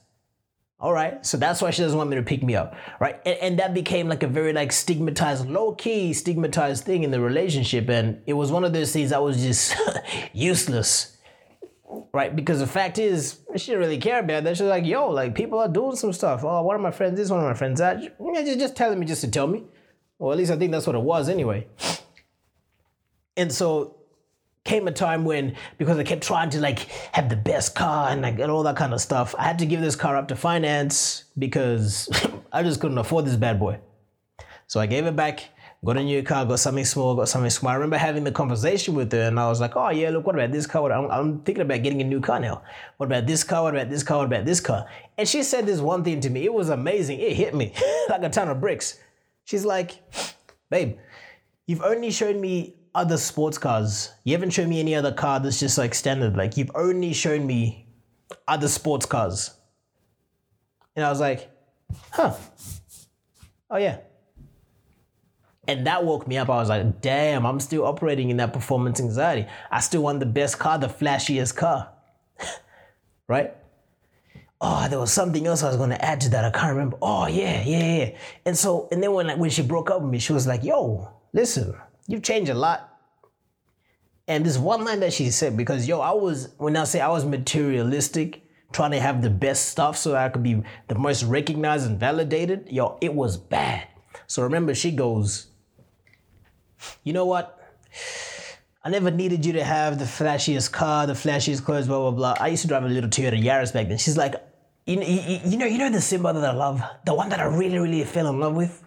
All 0.80 0.92
right, 0.92 1.26
so 1.26 1.36
that's 1.36 1.60
why 1.60 1.70
she 1.70 1.82
doesn't 1.82 1.98
want 1.98 2.08
me 2.08 2.14
to 2.16 2.22
pick 2.22 2.40
me 2.40 2.54
up, 2.54 2.76
right? 3.00 3.20
And, 3.26 3.38
and 3.38 3.58
that 3.58 3.74
became 3.74 4.08
like 4.08 4.22
a 4.22 4.28
very 4.28 4.52
like 4.52 4.70
stigmatized, 4.70 5.48
low 5.48 5.74
key 5.74 6.12
stigmatized 6.12 6.84
thing 6.84 7.02
in 7.02 7.10
the 7.10 7.20
relationship, 7.20 7.88
and 7.88 8.22
it 8.26 8.34
was 8.34 8.52
one 8.52 8.62
of 8.62 8.72
those 8.72 8.92
things 8.92 9.10
that 9.10 9.20
was 9.20 9.42
just 9.42 9.74
useless, 10.32 11.16
right? 12.12 12.34
Because 12.34 12.60
the 12.60 12.66
fact 12.68 12.96
is, 12.96 13.40
she 13.56 13.72
didn't 13.72 13.80
really 13.80 13.98
care 13.98 14.20
about 14.20 14.44
that. 14.44 14.56
She's 14.56 14.66
like, 14.66 14.86
"Yo, 14.86 15.10
like 15.10 15.34
people 15.34 15.58
are 15.58 15.68
doing 15.68 15.96
some 15.96 16.12
stuff. 16.12 16.44
Oh, 16.44 16.62
one 16.62 16.76
of 16.76 16.82
my 16.82 16.92
friends 16.92 17.18
this, 17.18 17.28
one 17.28 17.40
of 17.40 17.46
my 17.46 17.54
friends 17.54 17.80
that. 17.80 18.00
Just 18.00 18.58
just 18.60 18.76
telling 18.76 19.00
me 19.00 19.06
just 19.06 19.22
to 19.22 19.30
tell 19.30 19.48
me. 19.48 19.64
Well, 20.16 20.30
at 20.30 20.38
least 20.38 20.52
I 20.52 20.56
think 20.56 20.70
that's 20.70 20.86
what 20.86 20.94
it 20.94 21.02
was 21.02 21.28
anyway. 21.28 21.66
And 23.36 23.52
so 23.52 23.97
came 24.68 24.86
a 24.86 24.92
time 24.92 25.24
when 25.24 25.56
because 25.78 25.98
I 25.98 26.04
kept 26.04 26.22
trying 26.22 26.50
to 26.50 26.60
like 26.60 26.80
have 27.12 27.28
the 27.28 27.36
best 27.36 27.74
car 27.74 28.10
and 28.10 28.22
like 28.22 28.38
and 28.38 28.52
all 28.52 28.62
that 28.64 28.76
kind 28.76 28.92
of 28.92 29.00
stuff, 29.00 29.34
I 29.38 29.44
had 29.44 29.58
to 29.60 29.66
give 29.66 29.80
this 29.80 29.96
car 29.96 30.16
up 30.16 30.28
to 30.28 30.36
finance 30.36 31.24
because 31.38 32.08
I 32.52 32.62
just 32.62 32.80
couldn't 32.80 32.98
afford 32.98 33.24
this 33.24 33.36
bad 33.36 33.58
boy. 33.58 33.80
So 34.66 34.78
I 34.78 34.86
gave 34.86 35.06
it 35.06 35.16
back, 35.16 35.48
got 35.82 35.96
a 35.96 36.02
new 36.02 36.22
car, 36.22 36.44
got 36.44 36.58
something 36.58 36.84
small, 36.84 37.14
got 37.14 37.30
something 37.30 37.48
small. 37.50 37.72
I 37.72 37.76
remember 37.76 37.96
having 37.96 38.24
the 38.24 38.30
conversation 38.30 38.94
with 38.94 39.10
her 39.12 39.22
and 39.22 39.40
I 39.40 39.48
was 39.48 39.60
like, 39.60 39.74
oh 39.74 39.88
yeah, 39.88 40.10
look, 40.10 40.26
what 40.26 40.34
about 40.34 40.52
this 40.52 40.66
car? 40.66 40.92
I'm, 40.92 41.10
I'm 41.10 41.40
thinking 41.40 41.62
about 41.62 41.82
getting 41.82 42.02
a 42.02 42.04
new 42.04 42.20
car 42.20 42.38
now. 42.38 42.62
What 42.98 43.06
about 43.06 43.26
this 43.26 43.42
car? 43.42 43.62
What 43.62 43.74
about 43.74 43.88
this 43.88 44.02
car? 44.02 44.18
What 44.18 44.26
about 44.26 44.44
this 44.44 44.60
car? 44.60 44.86
And 45.16 45.26
she 45.26 45.42
said 45.42 45.64
this 45.64 45.80
one 45.80 46.04
thing 46.04 46.20
to 46.20 46.30
me. 46.30 46.44
It 46.44 46.52
was 46.52 46.68
amazing. 46.68 47.20
It 47.20 47.32
hit 47.32 47.54
me 47.54 47.72
like 48.10 48.22
a 48.22 48.28
ton 48.28 48.48
of 48.48 48.60
bricks. 48.60 48.98
She's 49.44 49.64
like, 49.64 50.02
babe, 50.68 50.98
you've 51.66 51.82
only 51.82 52.10
shown 52.10 52.38
me 52.38 52.74
other 52.98 53.16
sports 53.16 53.58
cars. 53.58 54.10
You 54.24 54.32
haven't 54.32 54.50
shown 54.50 54.68
me 54.68 54.80
any 54.80 54.94
other 54.94 55.12
car 55.12 55.38
that's 55.38 55.60
just 55.60 55.78
like 55.78 55.94
standard. 55.94 56.36
Like 56.36 56.56
you've 56.56 56.72
only 56.74 57.12
shown 57.12 57.46
me 57.46 57.86
other 58.46 58.66
sports 58.66 59.06
cars. 59.06 59.52
And 60.96 61.04
I 61.04 61.10
was 61.10 61.20
like, 61.20 61.48
huh. 62.10 62.34
Oh 63.70 63.76
yeah. 63.76 63.98
And 65.68 65.86
that 65.86 66.04
woke 66.04 66.26
me 66.26 66.38
up. 66.38 66.50
I 66.50 66.56
was 66.56 66.70
like, 66.70 67.00
damn, 67.00 67.46
I'm 67.46 67.60
still 67.60 67.84
operating 67.84 68.30
in 68.30 68.38
that 68.38 68.52
performance 68.52 68.98
anxiety. 69.00 69.46
I 69.70 69.80
still 69.80 70.02
want 70.02 70.18
the 70.18 70.26
best 70.26 70.58
car, 70.58 70.78
the 70.78 70.88
flashiest 70.88 71.54
car. 71.54 71.90
right? 73.28 73.54
Oh, 74.60 74.88
there 74.88 74.98
was 74.98 75.12
something 75.12 75.46
else 75.46 75.62
I 75.62 75.68
was 75.68 75.76
to 75.76 76.04
add 76.04 76.20
to 76.22 76.30
that. 76.30 76.44
I 76.44 76.50
can't 76.50 76.72
remember. 76.72 76.96
Oh, 77.00 77.28
yeah, 77.28 77.62
yeah, 77.62 77.96
yeah. 77.98 78.18
And 78.44 78.58
so, 78.58 78.88
and 78.90 79.00
then 79.00 79.12
when, 79.12 79.28
like, 79.28 79.38
when 79.38 79.50
she 79.50 79.62
broke 79.62 79.88
up 79.88 80.00
with 80.00 80.10
me, 80.10 80.18
she 80.18 80.32
was 80.32 80.48
like, 80.48 80.64
yo, 80.64 81.12
listen, 81.32 81.76
you've 82.08 82.24
changed 82.24 82.50
a 82.50 82.54
lot. 82.54 82.98
And 84.26 84.44
this 84.44 84.58
one 84.58 84.84
line 84.84 85.00
that 85.00 85.12
she 85.12 85.30
said, 85.30 85.56
because 85.56 85.86
yo, 85.86 86.00
I 86.00 86.12
was, 86.12 86.52
when 86.58 86.76
I 86.76 86.84
say 86.84 87.00
I 87.00 87.08
was 87.08 87.24
materialistic, 87.24 88.42
trying 88.72 88.90
to 88.90 89.00
have 89.00 89.22
the 89.22 89.30
best 89.30 89.68
stuff 89.68 89.96
so 89.96 90.16
I 90.16 90.28
could 90.28 90.42
be 90.42 90.62
the 90.88 90.94
most 90.96 91.22
recognized 91.22 91.86
and 91.86 91.98
validated, 91.98 92.68
yo, 92.70 92.98
it 93.00 93.14
was 93.14 93.36
bad. 93.36 93.86
So 94.26 94.42
remember, 94.42 94.74
she 94.74 94.90
goes, 94.90 95.46
you 97.04 97.12
know 97.12 97.24
what? 97.24 97.54
I 98.84 98.90
never 98.90 99.10
needed 99.10 99.44
you 99.44 99.54
to 99.54 99.64
have 99.64 99.98
the 99.98 100.04
flashiest 100.04 100.72
car, 100.72 101.06
the 101.06 101.14
flashiest 101.14 101.64
clothes, 101.64 101.86
blah 101.86 101.98
blah 101.98 102.10
blah. 102.10 102.34
I 102.38 102.48
used 102.48 102.62
to 102.62 102.68
drive 102.68 102.84
a 102.84 102.88
little 102.88 103.10
Toyota 103.10 103.42
Yaris 103.42 103.72
back 103.72 103.88
then. 103.88 103.98
She's 103.98 104.16
like, 104.16 104.34
you, 104.86 105.00
you, 105.02 105.40
you 105.44 105.56
know, 105.58 105.66
you 105.66 105.78
know 105.78 105.90
the 105.90 106.00
Simba 106.00 106.32
that 106.32 106.44
I 106.44 106.52
love, 106.52 106.82
the 107.04 107.14
one 107.14 107.28
that 107.30 107.40
I 107.40 107.44
really, 107.44 107.78
really 107.78 108.04
fell 108.04 108.28
in 108.28 108.38
love 108.38 108.54
with. 108.54 108.82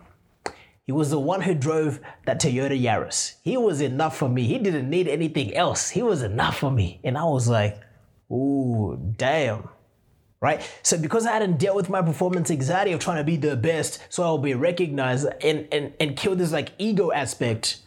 He 0.91 0.93
was 0.93 1.09
the 1.09 1.19
one 1.21 1.39
who 1.39 1.55
drove 1.55 2.01
that 2.25 2.41
Toyota 2.41 2.77
Yaris. 2.77 3.35
He 3.43 3.55
was 3.55 3.79
enough 3.79 4.17
for 4.17 4.27
me. 4.27 4.43
He 4.43 4.57
didn't 4.57 4.89
need 4.89 5.07
anything 5.07 5.55
else. 5.55 5.87
He 5.87 6.03
was 6.03 6.21
enough 6.21 6.57
for 6.57 6.69
me. 6.69 6.99
And 7.05 7.17
I 7.17 7.23
was 7.23 7.47
like, 7.47 7.79
ooh, 8.29 8.99
damn. 9.15 9.69
Right? 10.41 10.69
So 10.83 10.97
because 10.97 11.25
I 11.25 11.31
hadn't 11.31 11.59
dealt 11.59 11.77
with 11.77 11.89
my 11.89 12.01
performance 12.01 12.51
anxiety 12.51 12.91
of 12.91 12.99
trying 12.99 13.19
to 13.19 13.23
be 13.23 13.37
the 13.37 13.55
best, 13.55 14.05
so 14.09 14.23
I'll 14.23 14.37
be 14.37 14.53
recognized 14.53 15.27
and, 15.41 15.65
and, 15.71 15.93
and 15.97 16.17
kill 16.17 16.35
this 16.35 16.51
like 16.51 16.71
ego 16.77 17.13
aspect 17.13 17.79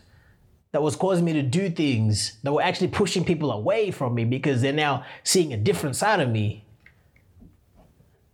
that 0.73 0.81
was 0.81 0.97
causing 0.97 1.27
me 1.27 1.35
to 1.35 1.43
do 1.43 1.69
things 1.69 2.39
that 2.43 2.55
were 2.55 2.63
actually 2.63 2.89
pushing 2.89 3.23
people 3.23 3.53
away 3.53 3.91
from 3.91 4.15
me 4.15 4.25
because 4.25 4.63
they're 4.63 4.73
now 4.73 5.05
seeing 5.25 5.53
a 5.53 5.59
different 5.59 5.95
side 5.95 6.21
of 6.21 6.31
me. 6.31 6.65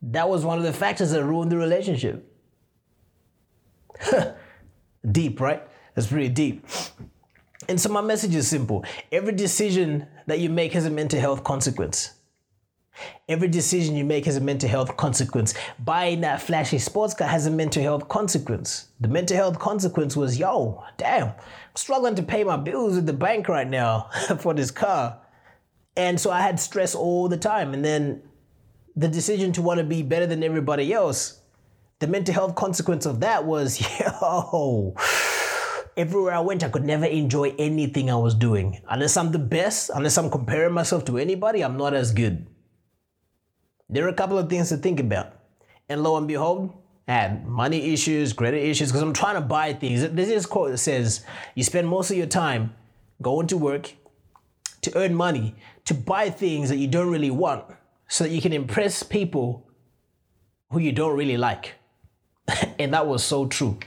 That 0.00 0.28
was 0.28 0.44
one 0.44 0.59
of 0.59 0.64
the 0.64 0.72
factors 0.72 1.11
that 1.11 1.24
ruined 1.24 1.50
the 1.50 1.56
relationship. 1.56 2.24
deep, 5.11 5.41
right? 5.41 5.63
That's 5.95 6.09
pretty 6.09 6.29
deep. 6.29 6.67
And 7.69 7.81
so 7.81 7.89
my 7.89 8.01
message 8.01 8.35
is 8.35 8.49
simple. 8.49 8.85
Every 9.13 9.33
decision 9.33 10.07
that 10.27 10.41
you 10.41 10.51
make 10.51 10.73
has 10.73 10.87
a 10.87 10.91
mental 10.91 11.21
health 11.21 11.45
consequence. 11.45 12.15
Every 13.29 13.49
decision 13.49 13.97
you 13.97 14.05
make 14.05 14.27
has 14.27 14.37
a 14.37 14.41
mental 14.41 14.69
health 14.69 14.97
consequence. 14.97 15.55
Buying 15.79 16.21
that 16.23 16.43
flashy 16.43 16.79
sports 16.79 17.15
car 17.15 17.29
has 17.29 17.47
a 17.47 17.51
mental 17.51 17.83
health 17.83 18.09
consequence. 18.09 18.89
The 19.01 19.09
mental 19.09 19.37
health 19.37 19.59
consequence 19.59 20.17
was, 20.17 20.39
yo, 20.39 20.83
damn, 20.97 21.29
I'm 21.29 21.77
struggling 21.77 22.15
to 22.17 22.23
pay 22.23 22.45
my 22.45 22.57
bills 22.57 22.97
at 22.99 23.07
the 23.07 23.13
bank 23.13 23.49
right 23.49 23.69
now 23.69 24.11
for 24.39 24.53
this 24.53 24.71
car. 24.71 25.19
And 25.97 26.21
so 26.21 26.31
I 26.31 26.41
had 26.41 26.59
stress 26.61 26.95
all 26.95 27.29
the 27.29 27.37
time. 27.37 27.73
And 27.73 27.85
then 27.85 28.23
the 28.97 29.09
decision 29.09 29.53
to 29.53 29.63
want 29.63 29.79
to 29.79 29.85
be 29.85 30.03
better 30.03 30.27
than 30.27 30.43
everybody 30.43 30.93
else 30.93 31.39
the 32.01 32.07
mental 32.07 32.35
health 32.35 32.55
consequence 32.55 33.07
of 33.07 33.21
that 33.21 33.45
was, 33.45 33.81
yo, 34.01 34.95
everywhere 35.97 36.35
I 36.35 36.41
went, 36.41 36.65
I 36.65 36.71
could 36.71 36.85
never 36.85 37.05
enjoy 37.05 37.55
anything 37.59 38.11
I 38.11 38.17
was 38.17 38.35
doing. 38.35 38.81
Unless 38.89 39.17
I'm 39.17 39.33
the 39.33 39.39
best, 39.39 39.91
unless 39.95 40.17
I'm 40.17 40.31
comparing 40.31 40.73
myself 40.73 41.05
to 41.07 41.19
anybody, 41.19 41.63
I'm 41.63 41.77
not 41.77 41.95
as 41.95 42.13
good. 42.13 42.47
There 43.89 44.07
are 44.07 44.09
a 44.09 44.15
couple 44.15 44.39
of 44.39 44.49
things 44.49 44.71
to 44.71 44.79
think 44.79 44.99
about. 44.99 45.35
And 45.89 46.03
lo 46.03 46.17
and 46.17 46.27
behold, 46.27 46.73
I 47.07 47.13
had 47.13 47.47
money 47.47 47.93
issues, 47.93 48.33
credit 48.33 48.63
issues, 48.63 48.89
because 48.89 49.03
I'm 49.03 49.13
trying 49.13 49.35
to 49.35 49.41
buy 49.43 49.75
things. 49.75 50.01
There's 50.01 50.15
This 50.15 50.29
is 50.31 50.47
quote 50.47 50.71
that 50.71 50.79
says, 50.79 51.25
you 51.55 51.65
spend 51.65 51.89
most 51.89 52.11
of 52.11 52.17
your 52.17 52.27
time 52.27 52.75
going 53.21 53.47
to 53.49 53.59
work 53.59 53.93
to 54.83 54.97
earn 54.97 55.15
money, 55.15 55.55
to 55.85 55.93
buy 55.93 56.31
things 56.31 56.71
that 56.71 56.77
you 56.77 56.87
don't 56.87 57.11
really 57.11 57.31
want, 57.31 57.65
so 58.09 58.25
that 58.25 58.31
you 58.31 58.41
can 58.41 58.55
impress 58.55 59.03
people 59.03 59.69
who 60.71 60.79
you 60.79 60.93
don't 60.93 61.17
really 61.17 61.37
like. 61.37 61.75
and 62.79 62.95
that 62.95 63.07
was 63.07 63.25
so 63.25 63.47
true. 63.47 63.79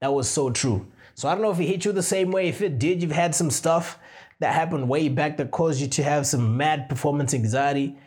That 0.00 0.12
was 0.12 0.28
so 0.28 0.50
true. 0.50 0.86
So 1.14 1.28
I 1.28 1.34
don't 1.34 1.42
know 1.42 1.50
if 1.50 1.60
it 1.60 1.66
hit 1.66 1.84
you 1.84 1.92
the 1.92 2.02
same 2.02 2.30
way. 2.30 2.48
If 2.48 2.62
it 2.62 2.78
did, 2.78 3.02
you've 3.02 3.12
had 3.12 3.34
some 3.34 3.50
stuff 3.50 3.98
that 4.38 4.54
happened 4.54 4.88
way 4.88 5.08
back 5.08 5.36
that 5.36 5.50
caused 5.50 5.80
you 5.80 5.86
to 5.88 6.02
have 6.02 6.26
some 6.26 6.56
mad 6.56 6.88
performance 6.88 7.34
anxiety. 7.34 7.98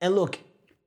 And 0.00 0.14
look, 0.14 0.38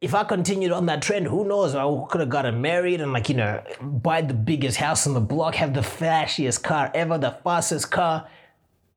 if 0.01 0.13
I 0.13 0.23
continued 0.23 0.71
on 0.71 0.87
that 0.87 1.01
trend, 1.01 1.27
who 1.27 1.47
knows? 1.47 1.75
I 1.75 1.83
could 2.09 2.21
have 2.21 2.29
gotten 2.29 2.61
married 2.61 3.01
and 3.01 3.13
like, 3.13 3.29
you 3.29 3.35
know, 3.35 3.63
buy 3.81 4.21
the 4.21 4.33
biggest 4.33 4.77
house 4.77 5.07
on 5.07 5.13
the 5.13 5.21
block, 5.21 5.55
have 5.55 5.73
the 5.73 5.81
flashiest 5.81 6.63
car 6.63 6.91
ever, 6.93 7.17
the 7.17 7.31
fastest 7.43 7.91
car. 7.91 8.27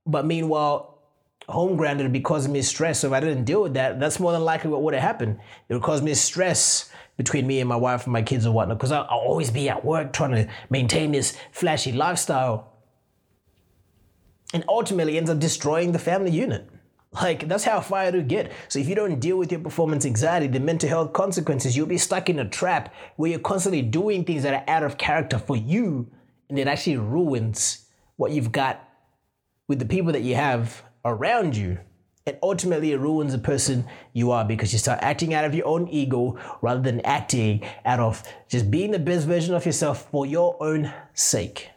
But 0.06 0.24
meanwhile, 0.24 0.98
home 1.48 1.76
grounded 1.76 2.04
would 2.04 2.12
be 2.12 2.20
causing 2.20 2.52
me 2.52 2.62
stress. 2.62 3.00
So 3.00 3.08
if 3.08 3.12
I 3.12 3.20
didn't 3.20 3.44
deal 3.44 3.62
with 3.62 3.74
that, 3.74 4.00
that's 4.00 4.18
more 4.18 4.32
than 4.32 4.44
likely 4.44 4.70
what 4.70 4.82
would 4.82 4.94
have 4.94 5.02
happened. 5.02 5.38
It 5.68 5.74
would 5.74 5.82
cause 5.82 6.02
me 6.02 6.14
stress 6.14 6.90
between 7.18 7.46
me 7.46 7.60
and 7.60 7.68
my 7.68 7.76
wife 7.76 8.04
and 8.04 8.12
my 8.14 8.22
kids 8.22 8.46
and 8.46 8.54
whatnot, 8.54 8.78
because 8.78 8.92
I'll, 8.92 9.06
I'll 9.10 9.18
always 9.18 9.50
be 9.50 9.68
at 9.68 9.84
work 9.84 10.14
trying 10.14 10.30
to 10.30 10.48
maintain 10.70 11.12
this 11.12 11.36
flashy 11.52 11.92
lifestyle. 11.92 12.72
And 14.54 14.64
ultimately 14.66 15.18
ends 15.18 15.28
up 15.28 15.38
destroying 15.38 15.92
the 15.92 15.98
family 15.98 16.30
unit. 16.30 16.66
Like 17.12 17.48
that's 17.48 17.64
how 17.64 17.80
far 17.80 18.04
it'll 18.04 18.22
get. 18.22 18.52
So 18.68 18.78
if 18.78 18.88
you 18.88 18.94
don't 18.94 19.18
deal 19.18 19.36
with 19.36 19.50
your 19.50 19.60
performance 19.60 20.06
anxiety, 20.06 20.46
the 20.46 20.60
mental 20.60 20.88
health 20.88 21.12
consequences, 21.12 21.76
you'll 21.76 21.86
be 21.86 21.98
stuck 21.98 22.30
in 22.30 22.38
a 22.38 22.48
trap 22.48 22.94
where 23.16 23.30
you're 23.30 23.40
constantly 23.40 23.82
doing 23.82 24.24
things 24.24 24.44
that 24.44 24.54
are 24.54 24.72
out 24.72 24.84
of 24.84 24.96
character 24.96 25.38
for 25.38 25.56
you, 25.56 26.10
and 26.48 26.58
it 26.58 26.68
actually 26.68 26.96
ruins 26.96 27.86
what 28.16 28.30
you've 28.30 28.52
got 28.52 28.88
with 29.66 29.78
the 29.78 29.84
people 29.84 30.12
that 30.12 30.22
you 30.22 30.34
have 30.34 30.82
around 31.04 31.56
you 31.56 31.78
and 32.28 32.36
ultimately 32.42 32.92
it 32.92 33.00
ruins 33.00 33.32
the 33.32 33.38
person 33.38 33.86
you 34.12 34.30
are 34.30 34.44
because 34.44 34.70
you 34.70 34.78
start 34.78 34.98
acting 35.00 35.32
out 35.32 35.46
of 35.46 35.54
your 35.54 35.66
own 35.66 35.88
ego 35.88 36.38
rather 36.60 36.82
than 36.82 37.00
acting 37.00 37.64
out 37.86 38.00
of 38.00 38.22
just 38.48 38.70
being 38.70 38.90
the 38.90 38.98
best 38.98 39.26
version 39.26 39.54
of 39.54 39.64
yourself 39.64 40.10
for 40.10 40.26
your 40.26 40.62
own 40.62 40.92
sake. 41.14 41.70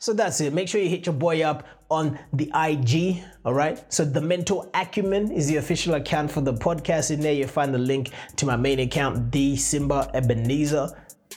So 0.00 0.12
that's 0.12 0.40
it. 0.40 0.52
Make 0.52 0.66
sure 0.66 0.80
you 0.80 0.88
hit 0.88 1.06
your 1.06 1.14
boy 1.14 1.42
up 1.42 1.64
on 1.90 2.18
the 2.32 2.50
IG. 2.54 3.22
All 3.44 3.54
right. 3.54 3.84
So 3.92 4.04
the 4.04 4.20
mental 4.20 4.68
acumen 4.74 5.30
is 5.30 5.46
the 5.46 5.56
official 5.56 5.94
account 5.94 6.32
for 6.32 6.40
the 6.40 6.54
podcast. 6.54 7.12
In 7.12 7.20
there, 7.20 7.34
you'll 7.34 7.46
find 7.46 7.72
the 7.72 7.78
link 7.78 8.10
to 8.36 8.46
my 8.46 8.56
main 8.56 8.80
account, 8.80 9.30
the 9.30 9.54
Simba 9.54 10.10
Ebenezer. 10.12 10.88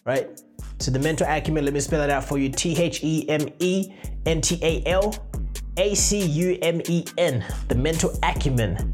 Right. 0.04 0.42
So 0.80 0.90
the 0.90 1.00
mental 1.00 1.28
acumen. 1.30 1.66
Let 1.66 1.76
me 1.76 1.80
spell 1.80 2.02
it 2.02 2.10
out 2.10 2.24
for 2.24 2.40
you. 2.40 2.50
T 2.50 2.76
H 2.76 3.04
E 3.04 3.30
M 3.30 3.50
E 3.60 3.94
N 4.26 4.42
T 4.42 4.58
A 4.64 4.82
L 4.88 5.14
a 5.80 5.96
C 5.96 6.20
U 6.20 6.60
M 6.62 6.82
E 6.88 7.06
N, 7.18 7.44
the 7.70 7.76
mental 7.76 8.12
acumen. 8.22 8.94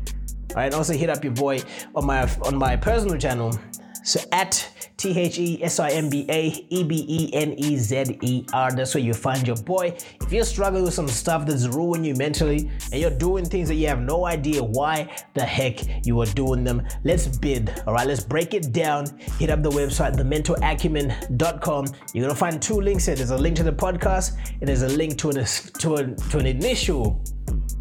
All 0.52 0.58
right, 0.58 0.74
also 0.74 0.94
hit 0.94 1.10
up 1.10 1.24
your 1.24 1.34
boy 1.34 1.60
on 1.96 2.06
my 2.06 2.30
on 2.44 2.56
my 2.56 2.76
personal 2.78 3.18
channel. 3.18 3.60
So 4.04 4.20
at 4.32 4.70
T 4.98 5.18
H 5.20 5.40
E 5.40 5.64
S 5.64 5.80
I 5.80 5.90
M 5.90 6.10
B 6.10 6.26
A 6.30 6.48
E 6.70 6.84
B 6.84 7.06
E 7.08 7.30
N 7.34 7.54
E 7.54 7.78
Z 7.78 8.18
E 8.22 8.46
R. 8.54 8.72
That's 8.72 8.94
where 8.96 9.04
you 9.04 9.14
find 9.14 9.46
your 9.46 9.58
boy. 9.58 9.98
If 10.22 10.32
you're 10.32 10.46
struggling 10.46 10.84
with 10.84 10.94
some 10.94 11.08
stuff 11.08 11.46
that's 11.46 11.68
ruining 11.68 12.06
you 12.06 12.16
mentally 12.16 12.72
and 12.92 13.02
you're 13.02 13.10
doing 13.10 13.46
things 13.46 13.68
that 13.68 13.76
you 13.76 13.88
have 13.88 14.02
no 14.02 14.26
idea 14.26 14.64
why 14.64 15.16
the 15.34 15.44
heck 15.44 16.06
you 16.06 16.20
are 16.22 16.26
doing 16.28 16.64
them, 16.64 16.82
let's 17.04 17.28
bid. 17.28 17.84
All 17.86 17.94
right, 17.94 18.08
let's 18.08 18.24
break 18.24 18.54
it 18.54 18.72
down. 18.72 19.06
Hit 19.40 19.50
up 19.50 19.64
the 19.64 19.70
website, 19.70 20.16
thementalacumen.com. 20.16 21.86
You're 22.14 22.24
gonna 22.26 22.36
find 22.36 22.62
two 22.62 22.80
links 22.80 23.06
here. 23.06 23.16
There's 23.16 23.32
a 23.32 23.38
link 23.38 23.56
to 23.58 23.64
the 23.64 23.74
podcast 23.74 24.38
and 24.60 24.68
there's 24.68 24.84
a 24.84 24.90
link 24.90 25.18
to 25.20 25.30
an 25.30 25.46
to 25.80 25.96
an, 25.96 26.16
to 26.16 26.38
an 26.38 26.46
initial 26.46 27.22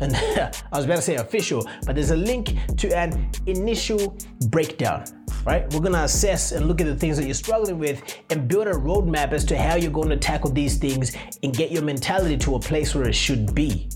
and 0.01 0.15
I 0.73 0.77
was 0.77 0.85
about 0.85 0.97
to 0.97 1.03
say 1.03 1.17
official, 1.17 1.69
but 1.87 1.95
there's 1.95 2.11
a 2.11 2.17
link 2.17 2.57
to 2.77 2.97
an 2.97 3.31
initial 3.47 4.17
breakdown 4.49 5.05
right? 5.45 5.73
We're 5.73 5.81
gonna 5.81 6.05
assess 6.05 6.53
and 6.53 6.67
look 6.67 6.81
at 6.81 6.87
the 6.87 6.97
things 6.97 7.17
that 7.17 7.27
you're 7.27 7.35
struggling 7.35 7.79
with 7.79 8.03
and 8.31 8.49
build 8.49 8.67
a 8.67 8.73
roadmap 8.73 9.33
as 9.33 9.45
to 9.47 9.59
how 9.59 9.77
you're 9.77 9.91
going 9.93 10.09
to 10.09 10.17
tackle 10.17 10.51
these 10.51 10.79
things 10.79 11.17
and 11.43 11.55
get 11.55 11.71
your 11.71 11.83
mentality 11.83 12.37
to 12.39 12.55
a 12.55 12.61
place 12.61 12.95
where 12.95 13.07
it 13.07 13.15
should 13.15 13.55
be. 13.55 13.89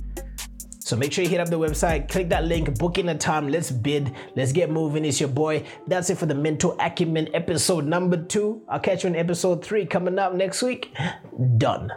So 0.81 0.97
make 0.97 1.13
sure 1.13 1.23
you 1.23 1.29
hit 1.29 1.41
up 1.41 1.51
the 1.51 1.59
website, 1.59 2.09
click 2.09 2.31
that 2.31 2.45
link, 2.45 2.79
book 2.79 2.97
in 2.97 3.11
a 3.11 3.15
time, 3.15 3.49
let's 3.49 3.71
bid, 3.71 4.15
let's 4.37 4.53
get 4.53 4.71
moving. 4.71 5.05
It's 5.05 5.21
your 5.21 5.29
boy. 5.29 5.65
That's 5.87 6.09
it 6.09 6.17
for 6.17 6.25
the 6.25 6.35
Mental 6.35 6.75
Acumen 6.81 7.29
episode 7.35 7.85
number 7.85 8.17
two. 8.25 8.63
I'll 8.71 8.81
catch 8.81 9.05
you 9.05 9.11
in 9.11 9.17
episode 9.17 9.63
three 9.63 9.85
coming 9.85 10.19
up 10.19 10.33
next 10.33 10.63
week. 10.63 10.97
Done. 11.59 11.93